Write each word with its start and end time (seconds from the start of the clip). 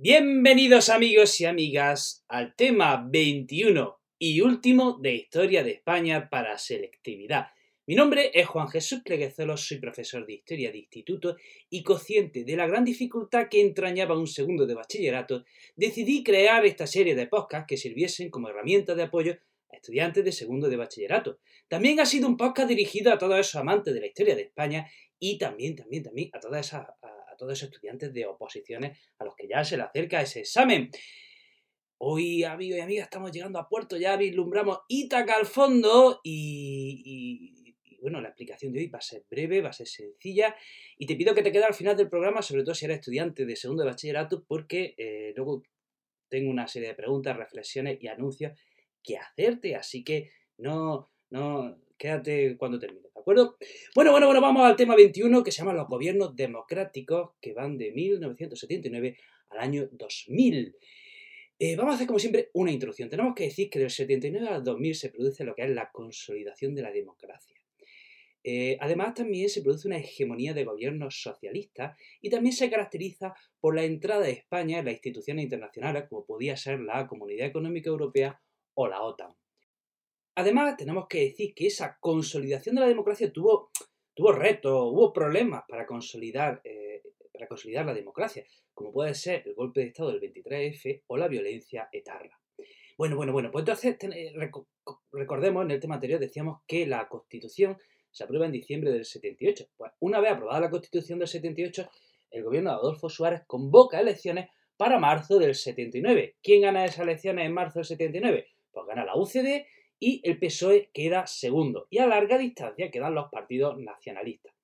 Bienvenidos 0.00 0.90
amigos 0.90 1.40
y 1.40 1.44
amigas 1.44 2.24
al 2.28 2.54
tema 2.54 3.04
21 3.10 3.98
y 4.16 4.40
último 4.42 4.96
de 5.02 5.16
Historia 5.16 5.64
de 5.64 5.72
España 5.72 6.30
para 6.30 6.56
selectividad. 6.56 7.48
Mi 7.84 7.96
nombre 7.96 8.30
es 8.32 8.46
Juan 8.46 8.68
Jesús 8.68 9.00
Pleguezolo, 9.04 9.56
soy 9.56 9.78
profesor 9.78 10.24
de 10.24 10.34
Historia 10.34 10.70
de 10.70 10.78
Instituto 10.78 11.36
y 11.68 11.82
consciente 11.82 12.44
de 12.44 12.56
la 12.56 12.68
gran 12.68 12.84
dificultad 12.84 13.48
que 13.48 13.60
entrañaba 13.60 14.16
un 14.16 14.28
segundo 14.28 14.68
de 14.68 14.76
bachillerato, 14.76 15.44
decidí 15.74 16.22
crear 16.22 16.64
esta 16.64 16.86
serie 16.86 17.16
de 17.16 17.26
podcasts 17.26 17.66
que 17.66 17.76
sirviesen 17.76 18.30
como 18.30 18.50
herramienta 18.50 18.94
de 18.94 19.02
apoyo 19.02 19.36
a 19.68 19.74
estudiantes 19.74 20.24
de 20.24 20.30
segundo 20.30 20.68
de 20.68 20.76
bachillerato. 20.76 21.40
También 21.66 21.98
ha 21.98 22.06
sido 22.06 22.28
un 22.28 22.36
podcast 22.36 22.68
dirigido 22.68 23.12
a 23.12 23.18
todos 23.18 23.40
esos 23.40 23.56
amantes 23.56 23.92
de 23.92 24.00
la 24.00 24.06
historia 24.06 24.36
de 24.36 24.42
España 24.42 24.88
y 25.18 25.38
también, 25.38 25.74
también, 25.74 26.04
también 26.04 26.30
a 26.34 26.38
todas 26.38 26.68
esas 26.68 26.86
todos 27.38 27.54
esos 27.54 27.70
estudiantes 27.70 28.12
de 28.12 28.26
oposiciones 28.26 28.98
a 29.18 29.24
los 29.24 29.34
que 29.34 29.48
ya 29.48 29.64
se 29.64 29.78
le 29.78 29.84
acerca 29.84 30.20
ese 30.20 30.40
examen. 30.40 30.90
Hoy, 31.96 32.44
amigos 32.44 32.78
y 32.78 32.80
amigas, 32.80 33.04
estamos 33.04 33.32
llegando 33.32 33.58
a 33.58 33.68
puerto, 33.68 33.96
ya 33.96 34.16
vislumbramos 34.16 34.80
Ítaca 34.88 35.36
al 35.36 35.46
fondo 35.46 36.20
y, 36.22 37.74
bueno, 38.02 38.20
la 38.20 38.28
explicación 38.28 38.72
de 38.72 38.80
hoy 38.80 38.86
va 38.88 38.98
a 38.98 39.02
ser 39.02 39.24
breve, 39.28 39.62
va 39.62 39.70
a 39.70 39.72
ser 39.72 39.88
sencilla 39.88 40.54
y 40.96 41.06
te 41.06 41.16
pido 41.16 41.34
que 41.34 41.42
te 41.42 41.50
quedes 41.50 41.66
al 41.66 41.74
final 41.74 41.96
del 41.96 42.08
programa, 42.08 42.42
sobre 42.42 42.62
todo 42.62 42.74
si 42.74 42.84
eres 42.84 42.98
estudiante 42.98 43.46
de 43.46 43.56
segundo 43.56 43.82
de 43.82 43.90
bachillerato, 43.90 44.44
porque 44.46 44.94
eh, 44.98 45.32
luego 45.34 45.62
tengo 46.28 46.50
una 46.50 46.68
serie 46.68 46.88
de 46.88 46.94
preguntas, 46.94 47.36
reflexiones 47.36 47.98
y 48.00 48.08
anuncios 48.08 48.52
que 49.02 49.16
hacerte, 49.16 49.74
así 49.74 50.04
que 50.04 50.30
no, 50.58 51.10
no, 51.30 51.78
quédate 51.96 52.56
cuando 52.56 52.78
termine, 52.78 53.07
¿de 53.18 53.22
acuerdo? 53.22 53.56
Bueno, 53.94 54.12
bueno, 54.12 54.26
bueno, 54.26 54.40
vamos 54.40 54.62
al 54.62 54.76
tema 54.76 54.94
21 54.94 55.42
que 55.42 55.52
se 55.52 55.58
llama 55.58 55.72
los 55.72 55.88
gobiernos 55.88 56.34
democráticos 56.36 57.32
que 57.40 57.52
van 57.52 57.76
de 57.76 57.92
1979 57.92 59.16
al 59.50 59.58
año 59.58 59.88
2000. 59.92 60.76
Eh, 61.58 61.76
vamos 61.76 61.92
a 61.92 61.94
hacer 61.96 62.06
como 62.06 62.20
siempre 62.20 62.50
una 62.52 62.70
introducción. 62.70 63.08
Tenemos 63.08 63.34
que 63.34 63.44
decir 63.44 63.68
que 63.68 63.80
del 63.80 63.90
79 63.90 64.48
al 64.48 64.64
2000 64.64 64.94
se 64.94 65.10
produce 65.10 65.44
lo 65.44 65.54
que 65.54 65.62
es 65.62 65.70
la 65.70 65.90
consolidación 65.90 66.74
de 66.74 66.82
la 66.82 66.92
democracia. 66.92 67.56
Eh, 68.44 68.78
además, 68.80 69.14
también 69.14 69.48
se 69.48 69.62
produce 69.62 69.88
una 69.88 69.98
hegemonía 69.98 70.54
de 70.54 70.64
gobiernos 70.64 71.20
socialistas 71.20 71.98
y 72.20 72.30
también 72.30 72.52
se 72.52 72.70
caracteriza 72.70 73.34
por 73.60 73.74
la 73.74 73.82
entrada 73.84 74.22
de 74.22 74.30
España 74.30 74.78
en 74.78 74.84
las 74.84 74.94
instituciones 74.94 75.42
internacionales, 75.42 76.04
como 76.08 76.24
podía 76.24 76.56
ser 76.56 76.80
la 76.80 77.08
Comunidad 77.08 77.48
Económica 77.48 77.90
Europea 77.90 78.40
o 78.74 78.86
la 78.86 79.02
OTAN. 79.02 79.34
Además, 80.38 80.76
tenemos 80.76 81.08
que 81.08 81.22
decir 81.22 81.52
que 81.52 81.66
esa 81.66 81.98
consolidación 81.98 82.76
de 82.76 82.82
la 82.82 82.86
democracia 82.86 83.32
tuvo, 83.32 83.72
tuvo 84.14 84.30
retos, 84.30 84.72
hubo 84.72 85.12
problemas 85.12 85.64
para 85.66 85.84
consolidar, 85.84 86.60
eh, 86.62 87.02
para 87.32 87.48
consolidar 87.48 87.84
la 87.84 87.92
democracia, 87.92 88.44
como 88.72 88.92
puede 88.92 89.14
ser 89.14 89.42
el 89.46 89.54
golpe 89.56 89.80
de 89.80 89.86
Estado 89.88 90.12
del 90.12 90.20
23F 90.20 91.02
o 91.08 91.16
la 91.16 91.26
violencia 91.26 91.88
etarra. 91.90 92.38
Bueno, 92.96 93.16
bueno, 93.16 93.32
bueno, 93.32 93.50
pues 93.50 93.62
entonces 93.62 93.96
eh, 94.00 94.32
recordemos, 95.10 95.64
en 95.64 95.72
el 95.72 95.80
tema 95.80 95.96
anterior 95.96 96.20
decíamos 96.20 96.60
que 96.68 96.86
la 96.86 97.08
Constitución 97.08 97.76
se 98.12 98.22
aprueba 98.22 98.46
en 98.46 98.52
diciembre 98.52 98.92
del 98.92 99.06
78. 99.06 99.70
Pues 99.76 99.90
una 99.98 100.20
vez 100.20 100.30
aprobada 100.30 100.60
la 100.60 100.70
Constitución 100.70 101.18
del 101.18 101.26
78, 101.26 101.90
el 102.30 102.44
gobierno 102.44 102.70
de 102.70 102.76
Adolfo 102.76 103.08
Suárez 103.08 103.42
convoca 103.44 103.98
elecciones 103.98 104.50
para 104.76 105.00
marzo 105.00 105.40
del 105.40 105.56
79. 105.56 106.36
¿Quién 106.40 106.62
gana 106.62 106.84
esas 106.84 107.00
elecciones 107.00 107.44
en 107.44 107.54
marzo 107.54 107.80
del 107.80 107.86
79? 107.86 108.46
Pues 108.70 108.86
gana 108.86 109.04
la 109.04 109.16
UCD 109.16 109.66
y 110.00 110.20
el 110.24 110.38
PSOE 110.38 110.90
queda 110.92 111.26
segundo. 111.26 111.86
Y 111.90 111.98
a 111.98 112.06
larga 112.06 112.38
distancia 112.38 112.90
quedan 112.90 113.14
los 113.14 113.30
partidos 113.30 113.78
nacionalistas. 113.78 114.54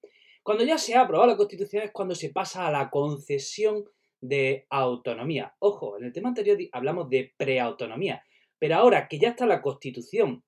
Cuando 0.43 0.65
ya 0.65 0.79
se 0.79 0.95
ha 0.95 1.03
aprobado 1.03 1.31
la 1.31 1.37
Constitución 1.37 1.85
es 1.85 1.91
cuando 1.91 2.15
se 2.15 2.31
pasa 2.31 2.67
a 2.67 2.71
la 2.71 2.91
concesión 2.91 3.85
de 4.21 4.67
autonomía. 4.71 5.55
Ojo, 5.59 5.99
en 5.99 6.05
el 6.05 6.13
tema 6.13 6.29
anterior 6.29 6.59
hablamos 6.73 7.09
de 7.09 7.33
preautonomía, 7.37 8.25
pero 8.59 8.77
ahora 8.77 9.09
que 9.09 9.19
ya 9.19 9.31
está 9.31 9.47
la 9.47 9.63
Constitución 9.63 10.45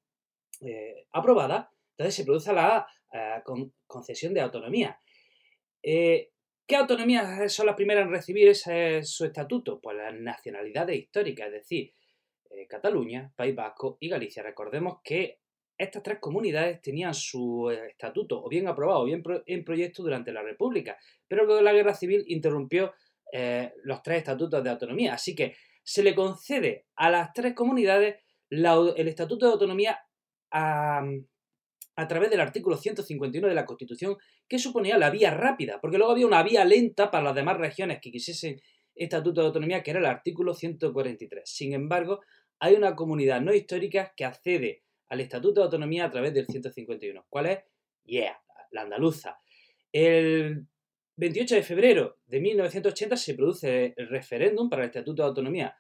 eh, 0.61 1.07
aprobada, 1.13 1.71
entonces 1.91 2.15
se 2.15 2.25
produce 2.25 2.53
la 2.53 2.87
eh, 3.13 3.43
concesión 3.87 4.35
de 4.35 4.41
autonomía. 4.41 5.01
Eh, 5.83 6.31
¿Qué 6.67 6.77
autonomías 6.77 7.53
son 7.53 7.67
las 7.67 7.77
primeras 7.77 8.07
en 8.07 8.13
recibir 8.13 8.49
ese, 8.49 9.03
su 9.03 9.25
estatuto? 9.25 9.81
Pues 9.81 9.97
las 9.97 10.15
nacionalidades 10.15 10.97
históricas, 10.99 11.47
es 11.47 11.53
decir, 11.53 11.95
Cataluña, 12.67 13.33
País 13.37 13.55
Vasco 13.55 13.97
y 14.01 14.09
Galicia. 14.09 14.43
Recordemos 14.43 14.99
que 15.03 15.41
estas 15.79 16.03
tres 16.03 16.19
comunidades 16.21 16.81
tenían 16.81 17.15
su 17.15 17.71
eh, 17.71 17.89
estatuto 17.91 18.43
o 18.43 18.49
bien 18.49 18.67
aprobado 18.67 19.01
o 19.01 19.05
bien 19.05 19.23
en 19.47 19.65
proyecto 19.65 20.03
durante 20.03 20.33
la 20.33 20.43
República, 20.43 20.97
pero 21.29 21.45
luego 21.45 21.61
la 21.61 21.73
Guerra 21.73 21.95
Civil 21.95 22.25
interrumpió 22.29 22.95
eh, 23.33 23.73
los 23.83 24.03
tres 24.03 24.19
estatutos 24.19 24.63
de 24.63 24.71
autonomía. 24.71 25.15
Así 25.15 25.35
que 25.35 25.57
se 25.83 26.03
le 26.03 26.15
concede 26.15 26.87
a 26.97 27.11
las 27.11 27.33
tres 27.33 27.55
comunidades 27.55 28.17
el 28.49 29.09
estatuto 29.09 29.47
de 29.47 29.53
autonomía 29.53 29.99
a 30.51 32.09
través 32.09 32.31
del 32.31 32.41
artículo 32.41 32.77
151 32.77 33.49
de 33.49 33.55
la 33.55 33.65
Constitución, 33.65 34.17
que 34.49 34.59
suponía 34.59 34.99
la 34.99 35.11
vía 35.11 35.33
rápida, 35.33 35.81
porque 35.81 35.99
luego 35.99 36.13
había 36.13 36.27
una 36.27 36.43
vía 36.43 36.65
lenta 36.65 37.11
para 37.11 37.25
las 37.25 37.35
demás 37.35 37.57
regiones 37.57 37.99
que 38.01 38.11
quisiesen 38.11 38.61
estatuto 38.95 39.41
de 39.41 39.49
autonomía, 39.49 39.83
que 39.83 39.91
era 39.91 40.01
el 40.01 40.07
artículo 40.07 40.55
143. 40.55 41.49
Sin 41.49 41.73
embargo, 41.73 42.21
hay 42.59 42.75
una 42.75 42.95
comunidad 42.95 43.41
no 43.41 43.53
histórica 43.55 44.13
que 44.17 44.25
accede 44.25 44.85
al 45.09 45.21
Estatuto 45.21 45.61
de 45.61 45.65
Autonomía 45.65 46.07
a 46.07 46.11
través 46.11 46.35
del 46.35 46.47
151. 46.47 47.27
¿Cuál 47.29 47.47
es? 47.47 47.59
Yeah, 48.05 48.41
la 48.71 48.83
andaluza. 48.83 49.39
El 49.93 50.67
28 51.17 51.55
de 51.57 51.63
febrero 51.63 52.19
de 52.27 52.41
1980 52.41 53.17
se 53.17 53.35
produce 53.35 53.95
el 53.97 54.09
referéndum 54.09 54.69
para 54.69 54.83
el 54.83 54.89
Estatuto 54.89 55.23
de 55.23 55.29
Autonomía. 55.29 55.77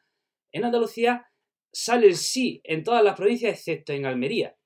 En 0.52 0.64
Andalucía 0.64 1.26
sale 1.72 2.06
el 2.06 2.16
sí 2.16 2.60
en 2.64 2.82
todas 2.82 3.04
las 3.04 3.16
provincias 3.16 3.52
excepto 3.52 3.92
en 3.92 4.06
Almería, 4.06 4.56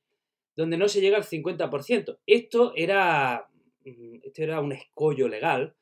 donde 0.56 0.76
no 0.76 0.88
se 0.88 1.00
llega 1.00 1.16
al 1.16 1.24
50%. 1.24 2.20
Esto 2.26 2.72
era, 2.76 3.48
mm, 3.84 4.20
esto 4.22 4.42
era 4.42 4.60
un 4.60 4.72
escollo 4.72 5.26
legal 5.26 5.74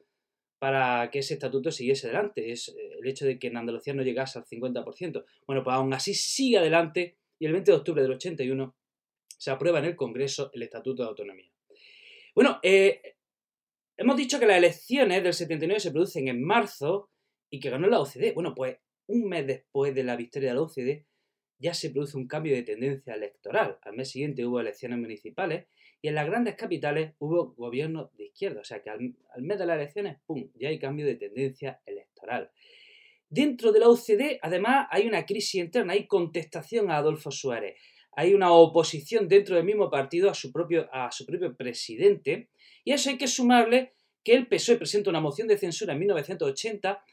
para 0.59 1.11
que 1.11 1.21
ese 1.21 1.35
estatuto 1.35 1.71
siguiese 1.71 2.07
adelante. 2.07 2.51
Eh, 2.51 2.57
el 3.01 3.09
hecho 3.09 3.27
de 3.27 3.39
que 3.39 3.49
en 3.49 3.57
Andalucía 3.57 3.95
no 3.95 4.03
llegase 4.03 4.39
al 4.39 4.45
50%. 4.45 5.25
Bueno, 5.47 5.63
pues 5.63 5.75
aún 5.75 5.93
así 5.93 6.15
sigue 6.15 6.59
adelante 6.59 7.17
y 7.39 7.47
el 7.47 7.53
20 7.53 7.71
de 7.71 7.77
octubre 7.77 8.03
del 8.03 8.13
81 8.13 8.75
se 9.27 9.51
aprueba 9.51 9.79
en 9.79 9.87
el 9.87 9.97
Congreso 9.97 10.51
el 10.53 10.63
Estatuto 10.63 11.03
de 11.03 11.09
Autonomía. 11.09 11.51
Bueno, 12.35 12.59
eh, 12.63 13.17
hemos 13.97 14.17
dicho 14.17 14.39
que 14.39 14.47
las 14.47 14.59
elecciones 14.59 15.23
del 15.23 15.33
79 15.33 15.81
se 15.81 15.91
producen 15.91 16.29
en 16.29 16.43
marzo 16.43 17.11
y 17.51 17.61
que 17.61 17.71
ganó 17.71 17.89
la 17.89 18.01
OCDE. 18.01 18.33
Bueno, 18.33 18.55
pues 18.55 18.79
un 19.07 19.29
mes 19.29 19.47
después 19.47 19.95
de 19.95 20.05
la 20.05 20.17
victoria 20.17 20.51
de 20.51 20.55
la 20.55 20.63
OCDE 20.63 21.07
ya 21.59 21.75
se 21.75 21.91
produce 21.91 22.17
un 22.17 22.29
cambio 22.29 22.55
de 22.55 22.63
tendencia 22.63 23.15
electoral. 23.15 23.79
Al 23.83 23.95
mes 23.95 24.11
siguiente 24.11 24.47
hubo 24.47 24.61
elecciones 24.61 24.99
municipales 24.99 25.67
y 26.01 26.09
en 26.09 26.15
las 26.15 26.27
grandes 26.27 26.55
capitales 26.55 27.15
hubo 27.19 27.55
gobierno 27.55 28.11
de 28.17 28.27
izquierda. 28.27 28.61
O 28.61 28.65
sea 28.65 28.83
que 28.83 28.91
al, 28.91 29.01
mes 29.01 29.59
de 29.59 29.67
las 29.67 29.77
elecciones, 29.77 30.19
¡pum!, 30.27 30.51
ya 30.55 30.69
hay 30.69 30.79
cambio 30.79 31.07
de 31.07 31.17
tendencia 31.17 31.81
electoral. 31.87 32.51
Dentro 33.31 33.73
de 33.73 33.81
la 33.81 33.89
OCDE, 33.89 34.39
además, 34.41 34.87
hay 34.91 35.07
una 35.07 35.27
crisis 35.27 35.57
interna, 35.57 35.93
hay 35.93 36.07
contestación 36.07 36.91
a 36.91 36.97
Adolfo 36.97 37.31
Suárez. 37.31 37.79
Hay 38.13 38.35
una 38.35 38.53
oposición 38.53 39.29
dentro 39.29 39.55
del 39.55 39.65
mismo 39.65 39.91
partido 39.91 40.31
a 40.31 40.35
su 40.35 40.51
propio, 40.51 40.89
presidente. 41.57 42.49
Y 42.85 42.93
a 42.93 42.95
eso 42.95 43.11
hay 43.11 43.19
que 43.19 43.29
sumarle 43.29 43.93
que 44.25 44.35
el 44.35 44.49
PSOE 44.49 44.77
presenta 44.77 45.11
una 45.11 45.21
moción 45.21 45.47
de 45.47 45.59
censura 45.59 45.93
en 45.93 46.01
1980 46.01 47.05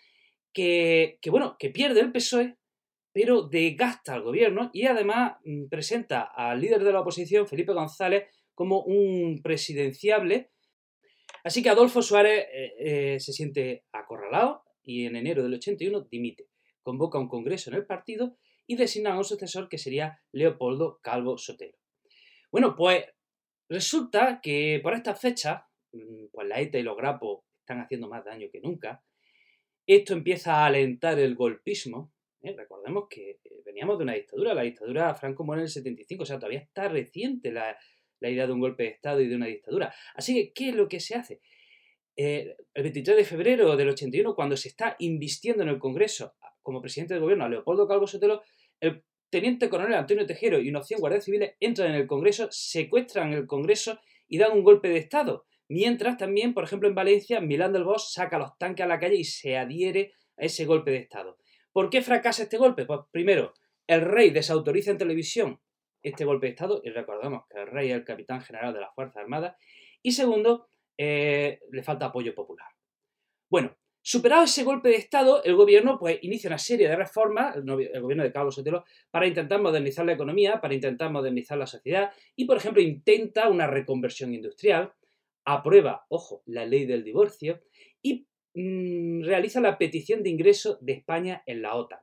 que, 0.54 1.20
que 1.22 1.30
bueno, 1.30 1.58
que 1.60 1.70
pierde 1.70 2.00
el 2.00 2.12
PSOE, 2.12 2.56
pero 3.12 3.44
desgasta 3.44 4.14
al 4.14 4.24
gobierno 4.24 4.72
y 4.74 4.88
además 4.88 5.34
mm, 5.44 5.68
presenta 5.68 6.24
al 6.24 6.62
líder 6.62 6.84
de 6.84 6.94
la 6.94 7.02
oposición, 7.02 7.48
Felipe 7.48 7.74
González, 7.74 8.24
como 8.54 8.82
un 8.82 9.42
presidenciable. 9.44 10.50
Así 11.44 11.62
que 11.62 11.70
Adolfo 11.70 12.02
Suárez 12.02 12.48
eh, 12.52 12.74
eh, 12.80 13.20
se 13.20 13.34
siente 13.34 13.84
acorralado 13.92 14.65
y 14.86 15.06
en 15.06 15.16
enero 15.16 15.44
del 15.44 15.56
81 15.56 16.08
dimite. 16.12 16.48
Convoca 16.82 17.20
un 17.20 17.28
congreso 17.28 17.70
en 17.70 17.78
el 17.78 17.86
partido 17.86 18.38
y 18.68 18.76
designa 18.76 19.14
a 19.14 19.18
un 19.18 19.24
sucesor 19.24 19.70
que 19.70 19.78
sería 19.78 20.22
Leopoldo 20.32 21.00
Calvo 21.02 21.38
Sotelo. 21.38 21.78
Bueno, 22.52 22.76
pues 22.76 23.06
resulta 23.68 24.40
que 24.42 24.80
por 24.82 24.94
esta 24.94 25.16
fecha, 25.16 25.68
mm, 25.92 26.28
pues 26.32 26.48
la 26.48 26.60
ETA 26.60 26.80
y 26.80 26.84
los 26.84 26.98
grapos 26.98 27.44
están 27.60 27.82
haciendo 27.82 28.08
más 28.08 28.24
daño 28.24 28.48
que 28.52 28.62
nunca. 28.62 29.04
Esto 29.88 30.14
empieza 30.14 30.56
a 30.56 30.68
alentar 30.68 31.20
el 31.20 31.36
golpismo. 31.36 32.14
¿eh? 32.42 32.54
Recordemos 32.56 33.08
que 33.10 33.40
veníamos 33.66 33.98
de 33.98 34.04
una 34.04 34.14
dictadura, 34.14 34.54
la 34.54 34.62
dictadura 34.62 35.14
Franco 35.16 35.44
muere 35.44 35.62
en 35.62 35.66
el 35.66 35.70
75, 35.70 36.24
o 36.24 36.26
sea, 36.26 36.38
todavía 36.38 36.60
está 36.60 36.88
reciente 36.88 37.52
la, 37.52 37.78
la 38.20 38.30
idea 38.30 38.48
de 38.48 38.54
un 38.54 38.60
golpe 38.60 38.84
de 38.84 38.90
Estado 38.90 39.22
y 39.22 39.28
de 39.28 39.36
una 39.36 39.48
dictadura. 39.48 39.94
Así 40.14 40.34
que, 40.34 40.54
¿qué 40.54 40.70
es 40.70 40.76
lo 40.76 40.88
que 40.88 41.00
se 41.00 41.16
hace? 41.16 41.42
Eh, 42.16 42.56
el 42.74 42.84
23 42.84 43.18
de 43.18 43.26
febrero 43.26 43.76
del 43.76 43.90
81, 43.90 44.36
cuando 44.36 44.56
se 44.56 44.70
está 44.70 44.96
invistiendo 45.00 45.64
en 45.64 45.70
el 45.70 45.80
Congreso 45.80 46.34
como 46.62 46.82
presidente 46.82 47.14
del 47.14 47.22
gobierno 47.22 47.46
a 47.46 47.50
Leopoldo 47.50 47.88
Calvo 47.88 48.08
Sotelo, 48.08 48.42
el 48.80 49.04
teniente 49.30 49.70
coronel 49.70 49.96
Antonio 49.96 50.26
Tejero 50.26 50.60
y 50.60 50.70
unos 50.70 50.88
100 50.88 51.00
guardias 51.00 51.26
civiles 51.26 51.56
entran 51.60 51.90
en 51.90 51.96
el 51.96 52.08
Congreso, 52.08 52.48
secuestran 52.52 53.34
el 53.34 53.48
Congreso 53.48 54.00
y 54.28 54.38
dan 54.38 54.54
un 54.54 54.64
golpe 54.64 54.90
de 54.90 54.98
Estado. 54.98 55.46
Mientras 55.68 56.18
también, 56.18 56.54
por 56.54 56.64
ejemplo, 56.64 56.88
en 56.88 56.96
Valencia, 56.96 57.42
Milán 57.42 57.74
del 57.74 57.84
Bosch 57.84 58.12
saca 58.12 58.38
los 58.38 58.58
tanques 58.58 58.84
a 58.84 58.88
la 58.88 59.00
calle 59.00 59.16
y 59.16 59.24
se 59.24 59.58
adhiere 59.58 60.14
ese 60.38 60.66
golpe 60.66 60.92
de 60.92 60.98
Estado. 60.98 61.38
¿Por 61.72 61.90
qué 61.90 62.02
fracasa 62.02 62.44
este 62.44 62.58
golpe? 62.58 62.86
Pues 62.86 63.02
primero, 63.12 63.54
el 63.88 64.02
rey 64.02 64.30
desautoriza 64.30 64.92
en 64.92 64.98
televisión 64.98 65.60
este 66.02 66.24
golpe 66.24 66.46
de 66.46 66.52
Estado, 66.52 66.82
y 66.84 66.90
recordamos 66.92 67.44
que 67.50 67.60
el 67.60 67.68
rey 67.68 67.90
es 67.90 67.96
el 67.96 68.06
capitán 68.06 68.42
general 68.42 68.74
de 68.74 68.80
las 68.80 68.94
Fuerzas 68.94 69.18
Armadas, 69.18 69.56
y 70.04 70.12
segundo, 70.12 70.68
eh, 70.98 71.60
le 71.72 71.84
falta 71.84 72.06
apoyo 72.06 72.34
popular. 72.34 72.68
Bueno, 73.50 73.76
superado 74.02 74.44
ese 74.44 74.64
golpe 74.64 74.90
de 74.90 74.96
Estado, 74.96 75.44
el 75.44 75.56
gobierno 75.56 75.98
pues, 76.00 76.20
inicia 76.22 76.50
una 76.50 76.58
serie 76.58 76.88
de 76.88 76.96
reformas, 76.96 77.56
el, 77.56 78.02
gobierno 78.02 78.24
de 78.24 78.32
Carlos 78.32 78.56
Sotelo, 78.56 78.86
para 79.12 79.28
intentar 79.28 79.62
modernizar 79.62 80.06
la 80.06 80.14
economía, 80.14 80.62
para 80.62 80.74
intentar 80.74 81.12
modernizar 81.12 81.58
la 81.58 81.68
sociedad, 81.68 82.12
y 82.36 82.46
por 82.46 82.58
ejemplo 82.58 82.82
intenta 82.82 83.50
una 83.50 83.68
reconversión 83.68 84.34
industrial, 84.34 84.94
aprueba, 85.46 86.06
ojo, 86.10 86.44
la 86.46 86.66
ley 86.66 86.86
del 86.86 87.04
divorcio, 87.04 87.62
y 88.02 88.28
mm, 88.54 89.24
realiza 89.24 89.62
la 89.62 89.78
petición 89.78 90.24
de 90.24 90.30
ingreso 90.30 90.78
de 90.82 90.94
España 90.94 91.44
en 91.46 91.62
la 91.62 91.76
OTAN. 91.76 92.00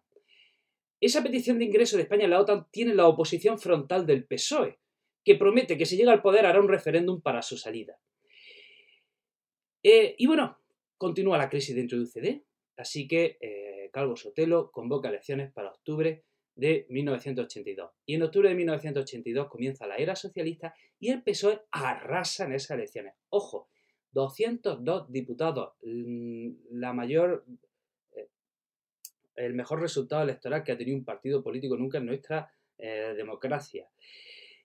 Esa 1.01 1.23
petición 1.23 1.59
de 1.59 1.65
ingreso 1.65 1.97
de 1.97 2.05
España 2.05 2.25
en 2.25 2.31
la 2.31 2.41
OTAN 2.41 2.69
tiene 2.71 2.95
la 2.95 3.09
oposición 3.09 3.59
frontal 3.59 4.07
del 4.07 4.25
PSOE, 4.25 4.79
que 5.25 5.35
promete 5.35 5.77
que 5.77 5.87
si 5.87 5.97
llega 5.97 6.13
al 6.13 6.23
poder 6.23 6.47
hará 6.47 6.61
un 6.61 6.69
referéndum 6.69 7.21
para 7.21 7.43
su 7.43 7.57
salida. 7.57 7.99
Eh, 9.83 10.15
y 10.19 10.27
bueno, 10.27 10.59
continúa 10.97 11.39
la 11.39 11.49
crisis 11.49 11.75
dentro 11.75 11.99
de 11.99 12.05
UCD, 12.05 12.43
así 12.77 13.09
que 13.09 13.39
eh, 13.41 13.91
Calvo 13.93 14.17
Sotelo 14.17 14.71
convoca 14.71 15.09
elecciones 15.09 15.53
para 15.53 15.71
octubre 15.71 16.25
de 16.55 16.87
1982. 16.91 17.91
Y 18.07 18.15
en 18.15 18.23
octubre 18.23 18.49
de 18.49 18.55
1982 18.55 19.49
comienza 19.49 19.87
la 19.87 19.97
era 19.97 20.15
socialista 20.15 20.75
y 20.99 21.11
el 21.11 21.23
PSOE 21.23 21.63
arrasa 21.71 22.45
en 22.45 22.53
esas 22.53 22.77
elecciones. 22.77 23.15
Ojo, 23.31 23.69
202 24.13 25.11
diputados, 25.11 25.73
mm, 25.83 26.51
la 26.71 26.93
mayor 26.93 27.45
el 29.37 29.55
mejor 29.55 29.81
resultado 29.81 30.23
electoral 30.23 30.63
que 30.63 30.73
ha 30.73 30.79
tenido 30.79 30.97
un 30.97 31.05
partido 31.05 31.43
político 31.43 31.77
nunca 31.77 31.99
en 31.99 32.07
nuestra 32.07 32.53
eh, 32.79 33.15
democracia. 33.17 33.89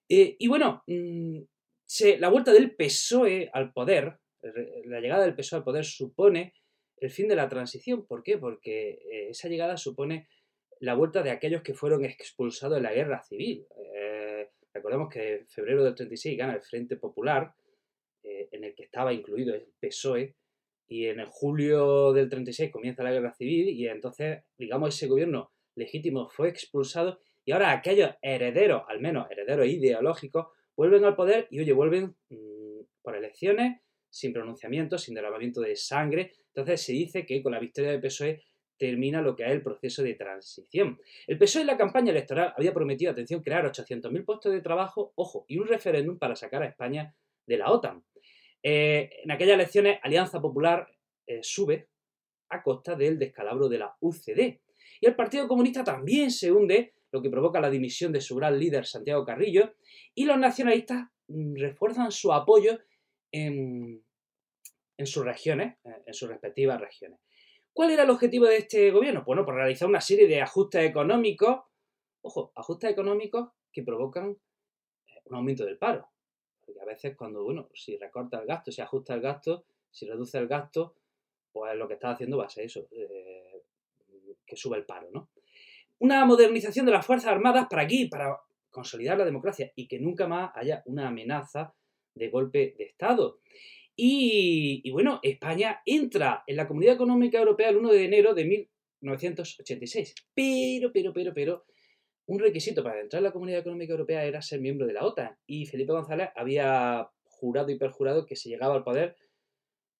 Eh, 0.09 0.35
y 0.39 0.47
bueno, 0.47 0.83
mm, 0.87 1.39
la 2.19 2.29
vuelta 2.29 2.51
del 2.51 2.75
PSOE 2.75 3.49
al 3.53 3.71
poder, 3.73 4.19
la 4.85 4.99
llegada 4.99 5.23
del 5.25 5.35
PSOE 5.35 5.59
al 5.59 5.63
poder 5.63 5.85
supone 5.85 6.53
el 6.97 7.09
fin 7.09 7.27
de 7.27 7.35
la 7.35 7.49
transición. 7.49 8.05
¿Por 8.05 8.23
qué? 8.23 8.37
Porque 8.37 8.99
eh, 9.11 9.29
esa 9.29 9.49
llegada 9.49 9.77
supone 9.77 10.27
la 10.79 10.93
vuelta 10.93 11.23
de 11.23 11.31
aquellos 11.31 11.61
que 11.61 11.73
fueron 11.73 12.05
expulsados 12.05 12.77
en 12.77 12.83
la 12.83 12.93
guerra 12.93 13.23
civil. 13.23 13.65
recordemos 14.73 15.09
que 15.11 15.37
en 15.37 15.47
febrero 15.47 15.83
del 15.83 15.95
36 15.95 16.37
gana 16.37 16.53
el 16.53 16.61
Frente 16.61 16.97
Popular, 16.97 17.53
en 18.23 18.63
el 18.63 18.75
que 18.75 18.83
estaba 18.83 19.11
incluido 19.11 19.55
el 19.55 19.67
PSOE, 19.79 20.35
y 20.87 21.07
en 21.07 21.19
el 21.19 21.27
julio 21.27 22.13
del 22.13 22.29
36 22.29 22.71
comienza 22.71 23.03
la 23.03 23.11
guerra 23.11 23.33
civil 23.33 23.69
y 23.69 23.87
entonces, 23.87 24.43
digamos, 24.57 24.95
ese 24.95 25.07
gobierno 25.07 25.51
legítimo 25.75 26.29
fue 26.29 26.49
expulsado 26.49 27.19
y 27.45 27.51
ahora 27.51 27.71
aquellos 27.71 28.11
herederos, 28.21 28.83
al 28.87 28.99
menos 28.99 29.29
herederos 29.29 29.67
ideológicos, 29.67 30.47
vuelven 30.75 31.05
al 31.05 31.15
poder 31.15 31.47
y, 31.49 31.59
oye, 31.59 31.73
vuelven 31.73 32.15
mm, 32.29 32.81
por 33.01 33.15
elecciones, 33.15 33.81
sin 34.17 34.33
pronunciamiento, 34.33 34.97
sin 34.97 35.13
derramamiento 35.13 35.61
de 35.61 35.75
sangre. 35.75 36.33
Entonces 36.47 36.81
se 36.81 36.93
dice 36.93 37.25
que 37.25 37.43
con 37.43 37.51
la 37.51 37.59
victoria 37.59 37.91
del 37.91 38.01
PSOE 38.01 38.43
termina 38.77 39.21
lo 39.21 39.35
que 39.35 39.43
es 39.43 39.51
el 39.51 39.61
proceso 39.61 40.01
de 40.01 40.15
transición. 40.15 40.99
El 41.27 41.37
PSOE 41.37 41.61
en 41.61 41.67
la 41.67 41.77
campaña 41.77 42.11
electoral 42.11 42.53
había 42.57 42.73
prometido, 42.73 43.11
atención, 43.11 43.41
crear 43.41 43.65
800.000 43.65 44.25
puestos 44.25 44.51
de 44.51 44.61
trabajo, 44.61 45.13
ojo, 45.15 45.45
y 45.47 45.59
un 45.59 45.67
referéndum 45.67 46.17
para 46.17 46.35
sacar 46.35 46.63
a 46.63 46.67
España 46.67 47.13
de 47.45 47.57
la 47.57 47.71
OTAN. 47.71 48.03
Eh, 48.63 49.09
en 49.23 49.31
aquellas 49.31 49.53
elecciones, 49.53 49.99
Alianza 50.01 50.41
Popular 50.41 50.87
eh, 51.27 51.39
sube 51.43 51.89
a 52.49 52.63
costa 52.63 52.95
del 52.95 53.19
descalabro 53.19 53.69
de 53.69 53.77
la 53.77 53.95
UCD. 53.99 54.59
Y 54.99 55.05
el 55.05 55.15
Partido 55.15 55.47
Comunista 55.47 55.83
también 55.83 56.31
se 56.31 56.51
hunde, 56.51 56.93
lo 57.11 57.21
que 57.21 57.29
provoca 57.29 57.61
la 57.61 57.69
dimisión 57.69 58.11
de 58.11 58.21
su 58.21 58.35
gran 58.35 58.57
líder 58.59 58.85
Santiago 58.85 59.25
Carrillo, 59.25 59.75
y 60.15 60.25
los 60.25 60.39
nacionalistas 60.39 61.07
mm, 61.27 61.55
refuerzan 61.55 62.11
su 62.11 62.33
apoyo 62.33 62.79
en, 63.31 64.03
sus 65.05 65.23
regiones, 65.23 65.77
eh, 65.85 66.03
en 66.05 66.13
sus 66.13 66.29
respectivas 66.29 66.79
regiones. 66.79 67.19
¿Cuál 67.73 67.91
era 67.91 68.03
el 68.03 68.09
objetivo 68.09 68.45
de 68.47 68.57
este 68.57 68.89
gobierno? 68.89 69.23
Bueno, 69.25 69.45
por 69.45 69.55
realizar 69.55 69.87
una 69.87 70.01
serie 70.01 70.27
de 70.27 70.41
ajustes 70.41 70.83
económicos, 70.83 71.59
ojo, 72.21 72.51
ajustes 72.55 72.89
económicos 72.89 73.49
que 73.71 73.83
provocan 73.83 74.35
un 75.25 75.35
aumento 75.35 75.63
del 75.63 75.77
paro. 75.77 76.09
Porque 76.65 76.81
a 76.81 76.85
veces 76.85 77.15
cuando, 77.15 77.43
bueno, 77.43 77.69
si 77.73 77.97
recorta 77.97 78.39
el 78.39 78.47
gasto, 78.47 78.71
si 78.71 78.81
ajusta 78.81 79.13
el 79.13 79.21
gasto, 79.21 79.65
si 79.91 80.07
reduce 80.07 80.37
el 80.37 80.47
gasto, 80.47 80.95
pues 81.51 81.75
lo 81.75 81.87
que 81.87 81.95
está 81.95 82.11
haciendo 82.11 82.37
va 82.37 82.45
a 82.45 82.49
ser 82.49 82.65
eso, 82.65 82.87
eh, 82.91 83.63
que 84.45 84.55
sube 84.55 84.77
el 84.77 84.85
paro, 84.85 85.09
¿no? 85.11 85.29
Una 85.99 86.25
modernización 86.25 86.85
de 86.85 86.91
las 86.91 87.05
Fuerzas 87.05 87.31
Armadas 87.31 87.67
para 87.69 87.83
aquí, 87.83 88.05
para 88.05 88.39
consolidar 88.69 89.17
la 89.17 89.25
democracia 89.25 89.71
y 89.75 89.87
que 89.87 89.99
nunca 89.99 90.27
más 90.27 90.51
haya 90.55 90.83
una 90.85 91.07
amenaza 91.07 91.73
de 92.13 92.29
golpe 92.29 92.75
de 92.77 92.85
Estado. 92.85 93.39
Y, 93.99 94.91
bueno, 94.91 95.19
España 95.23 95.81
entra 95.83 96.43
en 96.45 96.55
la 96.55 96.67
Comunidad 96.67 96.93
Económica 96.93 97.39
Europea 97.39 97.69
el 97.69 97.77
1 97.77 97.91
de 97.91 98.05
enero 98.05 98.35
de 98.35 98.45
1986. 99.01 100.13
Pero, 100.35 100.91
pero, 100.93 101.11
pero, 101.11 101.33
pero, 101.33 101.65
un 102.27 102.37
requisito 102.37 102.83
para 102.83 103.01
entrar 103.01 103.21
en 103.21 103.23
la 103.23 103.31
Comunidad 103.31 103.61
Económica 103.61 103.93
Europea 103.93 104.23
era 104.23 104.43
ser 104.43 104.61
miembro 104.61 104.85
de 104.85 104.93
la 104.93 105.03
OTAN 105.03 105.35
y 105.47 105.65
Felipe 105.65 105.93
González 105.93 106.29
había 106.35 107.09
jurado 107.23 107.71
y 107.71 107.77
perjurado 107.79 108.25
que 108.25 108.35
si 108.35 108.49
llegaba 108.49 108.75
al 108.75 108.83
poder 108.83 109.15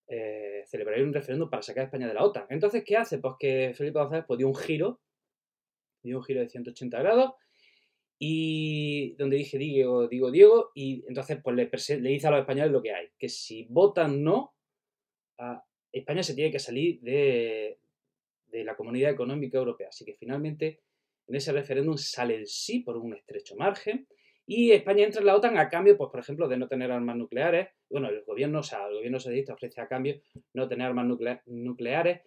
eh, 0.08 0.64
celebraría 0.68 1.04
un 1.04 1.14
referéndum 1.14 1.50
para 1.50 1.64
sacar 1.64 1.82
a 1.82 1.86
España 1.86 2.08
de 2.08 2.14
la 2.14 2.24
OTAN. 2.24 2.46
Entonces, 2.50 2.84
¿qué 2.86 2.98
hace? 2.98 3.18
Pues 3.18 3.36
que 3.40 3.74
Felipe 3.76 3.98
González 3.98 4.26
pues, 4.28 4.38
dio 4.38 4.48
un 4.48 4.56
giro, 4.56 5.02
dio 6.04 6.18
un 6.18 6.24
giro 6.24 6.42
de 6.42 6.50
180 6.50 7.00
grados 7.00 7.32
y 8.20 9.16
donde 9.16 9.38
dije 9.38 9.58
Diego, 9.58 10.08
digo 10.08 10.32
Diego, 10.32 10.72
y 10.74 11.04
entonces 11.08 11.40
pues 11.44 11.56
le, 11.56 12.10
dice 12.10 12.28
a 12.28 12.32
los 12.32 12.40
españoles 12.40 12.72
lo 12.72 12.82
que 12.82 12.94
hay, 12.94 13.10
que 13.18 13.30
si 13.30 13.66
votan 13.70 14.24
no, 14.24 14.56
España 15.92 16.24
se 16.24 16.34
tiene 16.34 16.52
que 16.52 16.60
salir 16.60 17.00
de, 17.02 17.80
de 18.48 18.64
la 18.64 18.76
Comunidad 18.76 19.12
Económica 19.12 19.58
Europea. 19.58 19.90
Así 19.90 20.04
que 20.04 20.16
finalmente 20.16 20.82
en 21.28 21.36
ese 21.36 21.52
referéndum 21.52 21.98
sale 21.98 22.36
el 22.36 22.48
sí 22.48 22.80
por 22.80 22.98
un 22.98 23.14
estrecho 23.14 23.56
margen 23.56 24.08
y 24.50 24.72
España 24.72 25.04
entra 25.04 25.20
en 25.20 25.28
la 25.28 25.36
OTAN 25.36 25.58
a 25.58 25.68
cambio, 25.68 25.98
pues 25.98 26.10
por 26.10 26.22
ejemplo, 26.22 26.48
de 26.48 26.58
no 26.58 26.70
tener 26.70 26.90
armas 26.90 27.18
nucleares. 27.18 27.68
Bueno, 27.90 28.08
el 28.08 28.24
gobierno, 28.24 28.60
o 28.60 28.64
sea, 28.64 28.88
el 28.88 28.96
gobierno 28.96 29.20
socialista 29.20 29.54
ofrece 29.54 29.82
a 29.82 29.90
cambio 29.90 30.22
no 30.54 30.70
tener 30.70 30.88
armas 30.88 31.06
nucleares, 31.46 32.22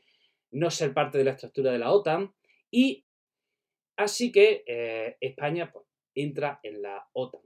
no 0.51 0.71
ser 0.71 0.93
parte 0.93 1.17
de 1.17 1.25
la 1.25 1.31
estructura 1.31 1.73
de 1.73 1.79
la 1.79 1.91
OTAN 1.91 2.35
y 2.71 3.07
así 4.05 4.33
que 4.33 4.65
eh, 4.67 5.17
España 5.21 5.71
pues, 5.73 5.87
entra 6.15 6.61
en 6.63 6.83
la 6.83 7.09
OTAN. 7.13 7.43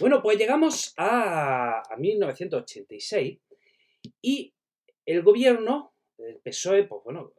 Bueno, 0.00 0.22
pues 0.22 0.38
llegamos 0.38 0.92
a, 0.96 1.82
a 1.88 1.96
1986 1.96 3.38
y 4.20 4.54
el 5.06 5.22
gobierno, 5.22 5.94
el 6.18 6.40
PSOE, 6.40 6.84
pues 6.84 7.02
bueno, 7.04 7.32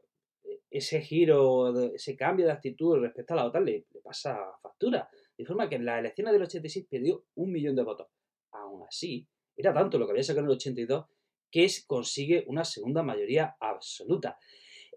ese 0.70 1.02
giro, 1.02 1.94
ese 1.94 2.16
cambio 2.16 2.46
de 2.46 2.52
actitud 2.52 3.00
respecto 3.00 3.34
a 3.34 3.38
la 3.38 3.46
OTAN 3.46 3.66
le, 3.66 3.86
pasa 4.04 4.38
factura. 4.62 5.10
De 5.38 5.46
forma 5.46 5.68
que 5.68 5.76
en 5.76 5.86
las 5.86 6.00
elecciones 6.00 6.34
del 6.34 6.44
86 6.44 6.88
perdió 6.90 7.26
un 7.36 7.52
millón 7.52 7.76
de 7.76 7.84
votos. 7.84 8.08
Aún 8.52 8.84
así, 8.88 9.28
era 9.56 9.74
tanto 9.74 9.98
lo 9.98 10.06
que 10.06 10.12
había 10.12 10.24
sacado 10.24 10.46
en 10.46 10.52
el 10.52 10.58
82 10.58 11.06
que 11.50 11.68
consigue 11.88 12.44
una 12.48 12.66
segunda 12.66 13.04
mayoría 13.04 13.56
absoluta. 13.60 14.38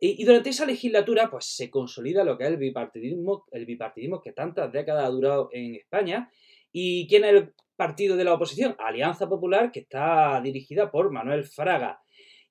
Y, 0.01 0.25
durante 0.25 0.51
esa 0.51 0.67
legislatura, 0.67 1.29
pues 1.31 1.47
se 1.47 1.71
consolida 1.71 2.25
lo 2.25 2.39
que 2.39 2.45
es 2.45 2.51
el 2.51 2.57
bipartidismo, 2.57 3.47
el 3.51 3.67
bipartidismo 3.67 4.21
que 4.21 4.33
tantas 4.33 4.73
décadas 4.73 5.05
ha 5.05 5.11
durado 5.11 5.51
en 5.53 5.75
España. 5.75 6.31
¿Y 6.73 7.09
quién 7.09 7.25
es 7.25 7.33
el 7.33 7.55
partido 7.77 8.17
de 8.17 8.25
la 8.25 8.35
oposición? 8.35 8.77
Alianza 8.79 9.29
Popular, 9.29 9.73
que 9.73 9.81
está 9.81 10.41
dirigida 10.43 10.91
por 10.91 11.11
Manuel 11.11 11.45
Fraga. 11.45 12.01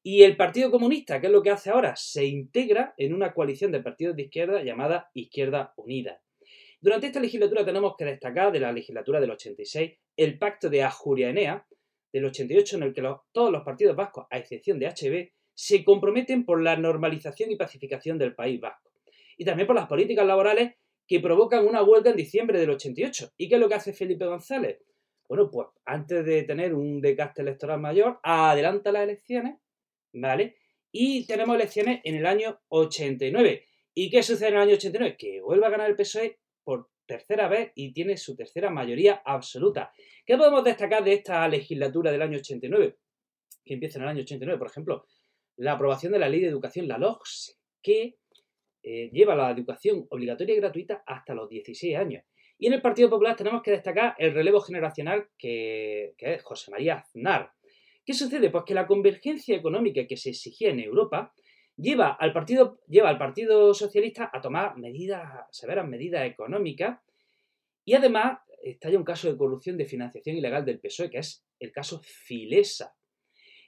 Y 0.03 0.23
el 0.23 0.37
Partido 0.37 0.71
Comunista, 0.71 1.19
¿qué 1.19 1.27
es 1.27 1.33
lo 1.33 1.43
que 1.43 1.49
hace 1.49 1.69
ahora? 1.69 1.95
Se 1.95 2.25
integra 2.25 2.93
en 2.97 3.13
una 3.13 3.33
coalición 3.33 3.71
de 3.71 3.81
partidos 3.81 4.15
de 4.15 4.23
izquierda 4.23 4.63
llamada 4.63 5.09
Izquierda 5.13 5.73
Unida. 5.75 6.21
Durante 6.79 7.07
esta 7.07 7.19
legislatura 7.19 7.65
tenemos 7.65 7.95
que 7.97 8.05
destacar 8.05 8.51
de 8.51 8.59
la 8.59 8.71
legislatura 8.71 9.19
del 9.19 9.31
86 9.31 9.97
el 10.15 10.37
pacto 10.37 10.69
de 10.69 10.83
Ajurianea 10.83 11.67
del 12.13 12.25
88 12.25 12.77
en 12.77 12.83
el 12.83 12.93
que 12.93 13.03
todos 13.31 13.51
los 13.51 13.63
partidos 13.63 13.95
vascos, 13.95 14.27
a 14.29 14.37
excepción 14.37 14.79
de 14.79 14.87
HB, 14.87 15.36
se 15.57 15.83
comprometen 15.83 16.45
por 16.45 16.61
la 16.61 16.75
normalización 16.75 17.49
y 17.49 17.55
pacificación 17.55 18.19
del 18.19 18.35
país 18.35 18.61
vasco. 18.61 18.91
Y 19.37 19.43
también 19.43 19.65
por 19.65 19.75
las 19.75 19.87
políticas 19.87 20.27
laborales 20.27 20.75
que 21.07 21.19
provocan 21.19 21.65
una 21.65 21.81
huelga 21.81 22.11
en 22.11 22.17
diciembre 22.17 22.59
del 22.59 22.69
88. 22.69 23.31
¿Y 23.37 23.49
qué 23.49 23.55
es 23.55 23.61
lo 23.61 23.67
que 23.67 23.73
hace 23.73 23.91
Felipe 23.91 24.27
González? 24.27 24.77
Bueno, 25.27 25.49
pues 25.49 25.69
antes 25.83 26.23
de 26.23 26.43
tener 26.43 26.75
un 26.75 27.01
desgaste 27.01 27.41
electoral 27.41 27.79
mayor, 27.79 28.19
adelanta 28.21 28.91
las 28.91 29.03
elecciones 29.03 29.55
¿vale? 30.13 30.57
Y 30.91 31.25
tenemos 31.25 31.55
elecciones 31.55 32.01
en 32.03 32.15
el 32.15 32.27
año 32.27 32.59
89. 32.67 33.65
¿Y 33.95 34.11
qué 34.11 34.21
sucede 34.21 34.49
en 34.49 34.55
el 34.55 34.61
año 34.61 34.75
89? 34.75 35.15
Que 35.17 35.41
vuelve 35.41 35.65
a 35.65 35.69
ganar 35.69 35.89
el 35.89 35.95
PSOE 35.95 36.37
por 36.63 36.91
tercera 37.07 37.47
vez 37.47 37.71
y 37.73 37.93
tiene 37.93 38.15
su 38.15 38.35
tercera 38.35 38.69
mayoría 38.69 39.23
absoluta. 39.25 39.91
¿Qué 40.23 40.37
podemos 40.37 40.63
destacar 40.63 41.03
de 41.03 41.13
esta 41.13 41.47
legislatura 41.47 42.11
del 42.11 42.21
año 42.21 42.37
89? 42.37 42.95
Que 43.65 43.73
empieza 43.73 43.97
en 43.97 44.03
el 44.03 44.09
año 44.09 44.21
89, 44.21 44.59
por 44.59 44.67
ejemplo, 44.67 45.05
la 45.57 45.73
aprobación 45.73 46.13
de 46.13 46.19
la 46.19 46.29
ley 46.29 46.41
de 46.41 46.47
educación, 46.47 46.87
la 46.87 46.97
LOGS, 46.97 47.59
que 47.81 48.17
eh, 48.83 49.09
lleva 49.11 49.35
la 49.35 49.51
educación 49.51 50.05
obligatoria 50.09 50.55
y 50.55 50.59
gratuita 50.59 51.03
hasta 51.05 51.33
los 51.33 51.49
16 51.49 51.97
años. 51.97 52.23
Y 52.59 52.67
en 52.67 52.73
el 52.73 52.81
Partido 52.81 53.09
Popular 53.09 53.35
tenemos 53.35 53.61
que 53.61 53.71
destacar 53.71 54.15
el 54.17 54.33
relevo 54.33 54.61
generacional 54.61 55.27
que, 55.37 56.15
es 56.17 56.43
José 56.43 56.71
María 56.71 56.95
Aznar. 56.95 57.51
¿Qué 58.05 58.13
sucede? 58.13 58.49
Pues 58.49 58.63
que 58.65 58.73
la 58.73 58.87
convergencia 58.87 59.55
económica 59.55 60.07
que 60.07 60.17
se 60.17 60.29
exigía 60.29 60.69
en 60.69 60.79
Europa 60.79 61.33
lleva 61.75 62.13
al 62.13 62.33
Partido, 62.33 62.79
lleva 62.87 63.09
al 63.09 63.17
partido 63.17 63.73
Socialista 63.73 64.31
a 64.33 64.41
tomar 64.41 64.77
medidas, 64.77 65.45
severas 65.51 65.87
medidas 65.87 66.25
económicas 66.25 66.99
y 67.85 67.93
además 67.93 68.39
estalla 68.63 68.97
un 68.97 69.03
caso 69.03 69.31
de 69.31 69.37
corrupción 69.37 69.77
de 69.77 69.85
financiación 69.85 70.37
ilegal 70.37 70.65
del 70.65 70.79
PSOE, 70.79 71.09
que 71.09 71.19
es 71.19 71.45
el 71.59 71.71
caso 71.71 72.01
Filesa. 72.03 72.95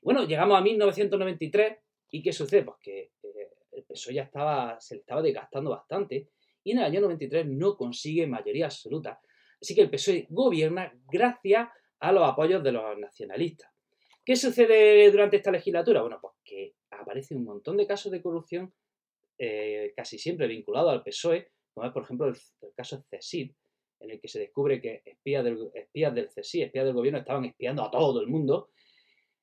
Bueno, 0.01 0.25
llegamos 0.25 0.57
a 0.57 0.61
1993 0.61 1.77
y 2.11 2.23
¿qué 2.23 2.31
sucede? 2.33 2.63
Pues 2.63 2.77
que 2.81 3.11
eh, 3.23 3.51
el 3.71 3.83
PSOE 3.83 4.13
ya 4.13 4.23
estaba, 4.23 4.79
se 4.79 4.95
le 4.95 5.01
estaba 5.01 5.21
desgastando 5.21 5.71
bastante 5.71 6.29
y 6.63 6.71
en 6.71 6.79
el 6.79 6.85
año 6.85 7.01
93 7.01 7.45
no 7.47 7.75
consigue 7.75 8.27
mayoría 8.27 8.65
absoluta. 8.65 9.19
Así 9.61 9.75
que 9.75 9.81
el 9.81 9.89
PSOE 9.89 10.27
gobierna 10.29 10.93
gracias 11.11 11.69
a 11.99 12.11
los 12.11 12.23
apoyos 12.23 12.63
de 12.63 12.71
los 12.71 12.97
nacionalistas. 12.97 13.69
¿Qué 14.23 14.35
sucede 14.35 15.09
durante 15.11 15.37
esta 15.37 15.51
legislatura? 15.51 16.01
Bueno, 16.01 16.19
pues 16.21 16.35
que 16.43 16.75
aparece 16.91 17.35
un 17.35 17.43
montón 17.43 17.77
de 17.77 17.87
casos 17.87 18.11
de 18.11 18.21
corrupción, 18.21 18.73
eh, 19.37 19.93
casi 19.95 20.17
siempre 20.17 20.47
vinculados 20.47 20.91
al 20.91 21.03
PSOE, 21.03 21.51
como 21.73 21.87
es 21.87 21.93
por 21.93 22.03
ejemplo 22.03 22.27
el, 22.27 22.35
caso 22.75 23.03
CESID, 23.09 23.51
en 24.01 24.11
el 24.11 24.19
que 24.19 24.27
se 24.27 24.39
descubre 24.39 24.81
que 24.81 25.01
espías 25.05 25.43
del, 25.43 25.71
espías 25.73 26.13
del 26.13 26.29
espías 26.35 26.71
del 26.71 26.93
gobierno, 26.93 27.19
estaban 27.19 27.45
espiando 27.45 27.83
a 27.83 27.91
todo 27.91 28.21
el 28.21 28.27
mundo. 28.27 28.69